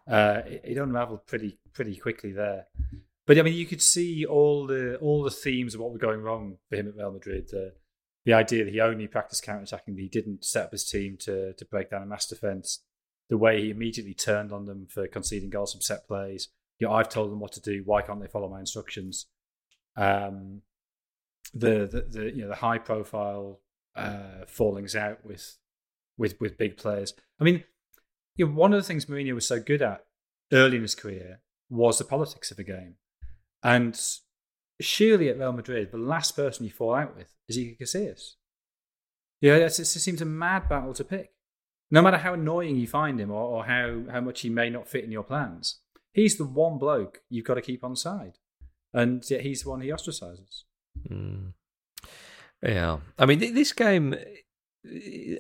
[0.08, 2.68] uh, it, it, unraveled pretty pretty quickly there.
[3.30, 6.22] But I mean, you could see all the all the themes of what were going
[6.22, 7.48] wrong for him at Real Madrid.
[7.54, 7.76] Uh,
[8.26, 11.16] the idea that he only practiced counter attacking, that he didn't set up his team
[11.20, 12.80] to to break down a mass defense.
[13.30, 16.48] The way he immediately turned on them for conceding goals from set plays.
[16.80, 17.84] You know, I've told them what to do.
[17.86, 19.28] Why can't they follow my instructions?
[19.96, 20.64] Um,
[21.54, 23.60] the, the, the you know the high profile
[23.96, 25.56] uh, fallings out with
[26.18, 27.14] with with big players.
[27.40, 27.64] I mean,
[28.38, 30.04] you know, one of the things Mourinho was so good at
[30.52, 32.96] early in his career was the politics of the game,
[33.64, 34.00] and
[34.80, 38.36] surely at Real Madrid, the last person you fall out with is Iker Casillas.
[39.42, 41.32] Yeah, it seems a mad battle to pick.
[41.92, 44.88] No matter how annoying you find him or, or how, how much he may not
[44.88, 45.80] fit in your plans,
[46.14, 48.38] he's the one bloke you've got to keep on side.
[48.94, 50.64] And yet he's the one he ostracizes.
[51.10, 51.54] Mm.
[52.62, 54.16] Yeah, I mean, this game,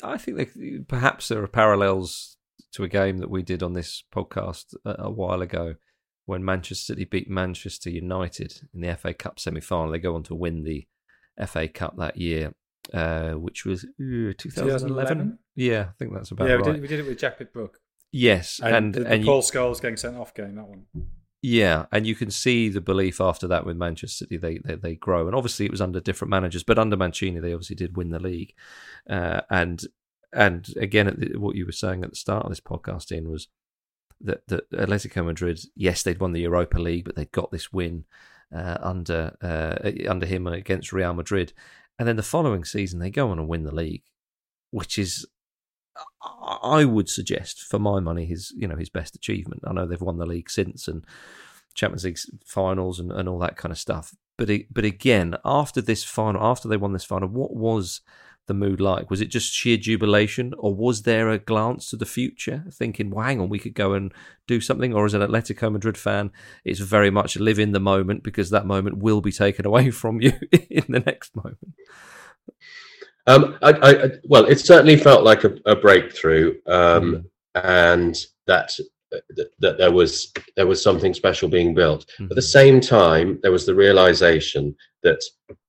[0.03, 2.37] I think that perhaps there are parallels
[2.73, 5.75] to a game that we did on this podcast a, a while ago
[6.29, 9.91] when Manchester City beat Manchester United in the FA Cup semi final.
[9.91, 10.85] They go on to win the
[11.47, 12.53] FA Cup that year,
[12.93, 15.39] uh, which was uh, 2011?
[15.55, 16.65] Yeah, I think that's about yeah, right.
[16.67, 17.79] Yeah, we, we, did it with Jack Pitt-Brook.
[18.11, 20.85] Yes, and, and, the, the and Paul you, Scholes getting sent off game, that one.
[21.41, 24.37] Yeah, and you can see the belief after that with Manchester City.
[24.37, 27.53] They, they they grow, and obviously it was under different managers, but under Mancini they
[27.53, 28.53] obviously did win the league.
[29.09, 29.81] Uh, and
[30.31, 33.47] and again, what you were saying at the start of this podcast, Ian, was
[34.21, 38.05] that that Atletico Madrid, yes, they'd won the Europa League, but they'd got this win
[38.55, 41.53] uh, under uh, under him against Real Madrid,
[41.97, 44.03] and then the following season they go on and win the league,
[44.71, 45.25] which is
[46.21, 49.63] I would suggest, for my money, his you know his best achievement.
[49.65, 51.05] I know they've won the league since and
[51.73, 54.13] Champions League finals and, and all that kind of stuff.
[54.37, 58.01] But it, but again, after this final, after they won this final, what was
[58.49, 59.09] the mood like?
[59.09, 63.25] Was it just sheer jubilation, or was there a glance to the future, thinking, "Well,
[63.25, 64.11] hang on, we could go and
[64.45, 64.93] do something"?
[64.93, 66.31] Or as an Atletico Madrid fan,
[66.65, 70.19] it's very much live in the moment because that moment will be taken away from
[70.19, 70.33] you
[70.69, 71.73] in the next moment.
[73.27, 77.63] Um, I, I, well, it certainly felt like a, a breakthrough, um, mm.
[77.63, 78.71] and that,
[79.11, 82.07] that, that there was there was something special being built.
[82.19, 82.25] Mm.
[82.25, 82.41] At the mm-hmm.
[82.41, 85.21] same time, there was the realization that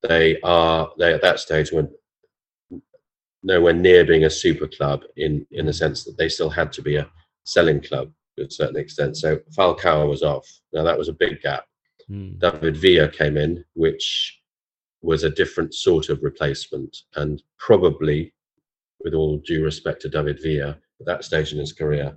[0.03, 1.89] they are they at that stage were
[3.43, 6.83] nowhere near being a super club in in the sense that they still had to
[6.83, 7.11] be a
[7.45, 9.17] selling club to a certain extent.
[9.17, 10.49] So Falcao was off.
[10.73, 11.65] Now that was a big gap.
[12.11, 12.39] Mm.
[12.39, 14.41] David Villa came in, which
[15.03, 18.33] was a different sort of replacement and probably
[19.03, 22.15] with all due respect to David Villa at that stage in his career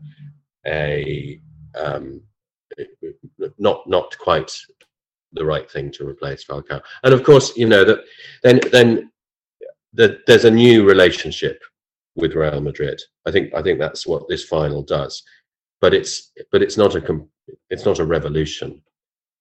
[0.65, 1.39] a
[1.75, 2.21] um,
[3.57, 4.51] not not quite
[5.31, 8.03] the right thing to replace Falcao and of course you know that
[8.43, 9.11] then then
[9.93, 11.61] the, there's a new relationship
[12.15, 15.23] with Real Madrid I think I think that's what this final does
[15.81, 17.19] but it's but it's not a
[17.69, 18.81] it's not a revolution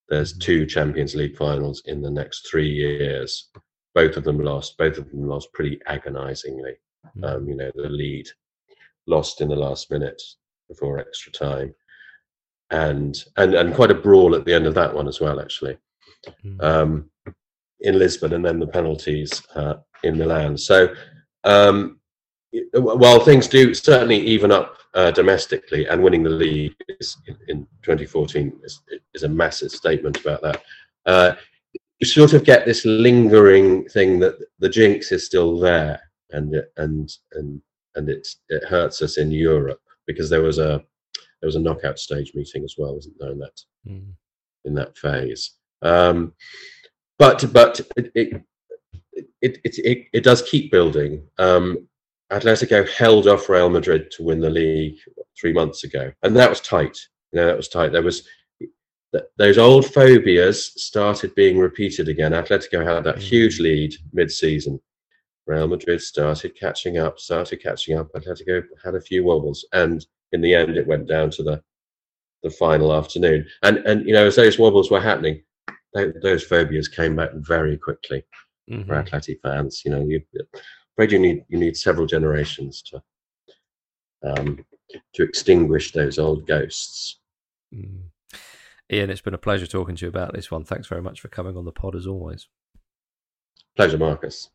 [0.08, 3.48] there's two Champions League finals in the next three years.
[3.94, 4.76] both of them lost.
[4.78, 6.74] Both of them lost pretty agonisingly.
[7.16, 7.24] Mm.
[7.24, 8.26] Um, you know, the lead
[9.06, 10.20] lost in the last minute
[10.68, 11.74] before extra time,
[12.70, 15.76] and and and quite a brawl at the end of that one as well, actually,
[16.44, 16.62] Mm.
[16.62, 17.10] um,
[17.82, 20.56] in Lisbon, and then the penalties uh, in Milan.
[20.58, 20.94] So
[21.44, 21.98] um,
[22.74, 27.16] while things do certainly even up uh, domestically, and winning the league is,
[27.48, 28.80] in 2014 is,
[29.14, 30.62] is a massive statement about that.
[31.06, 31.34] Uh,
[31.98, 36.72] you sort of get this lingering thing that the jinx is still there, and it-
[36.76, 37.60] and and
[37.94, 40.82] and it it hurts us in Europe because there was a
[41.40, 43.30] there was a knockout stage meeting as well, wasn't there?
[43.32, 44.12] In that Mm.
[44.64, 45.52] in that phase.
[45.82, 46.34] Um,
[47.22, 48.42] but but it it,
[49.40, 51.22] it it it does keep building.
[51.38, 51.86] Um,
[52.32, 54.96] Atletico held off Real Madrid to win the league
[55.40, 56.98] three months ago, and that was tight.
[57.30, 57.92] You know, that was tight.
[57.92, 58.26] There was
[59.12, 62.32] th- those old phobias started being repeated again.
[62.32, 64.80] Atletico had that huge lead mid-season.
[65.46, 68.08] Real Madrid started catching up, started catching up.
[68.16, 71.62] Atletico had a few wobbles, and in the end, it went down to the
[72.42, 73.46] the final afternoon.
[73.62, 75.44] And and you know, as those wobbles were happening,
[75.94, 78.24] tho- those phobias came back very quickly
[78.70, 78.86] Mhm.
[78.86, 79.82] for Atleti fans.
[79.84, 80.20] You know, you
[80.96, 83.02] afraid you need you need several generations to
[84.24, 84.64] um,
[85.14, 87.18] to extinguish those old ghosts.
[87.74, 88.02] Mm.
[88.92, 90.64] Ian, it's been a pleasure talking to you about this one.
[90.64, 92.46] Thanks very much for coming on the pod as always.
[93.74, 94.50] Pleasure, Marcus.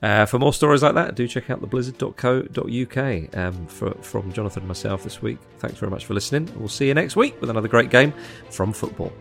[0.00, 3.36] Uh, for more stories like that, do check out theblizzard.co.uk.
[3.36, 6.48] Um, for, from Jonathan and myself this week, thanks very much for listening.
[6.56, 8.12] We'll see you next week with another great game
[8.50, 9.12] from football.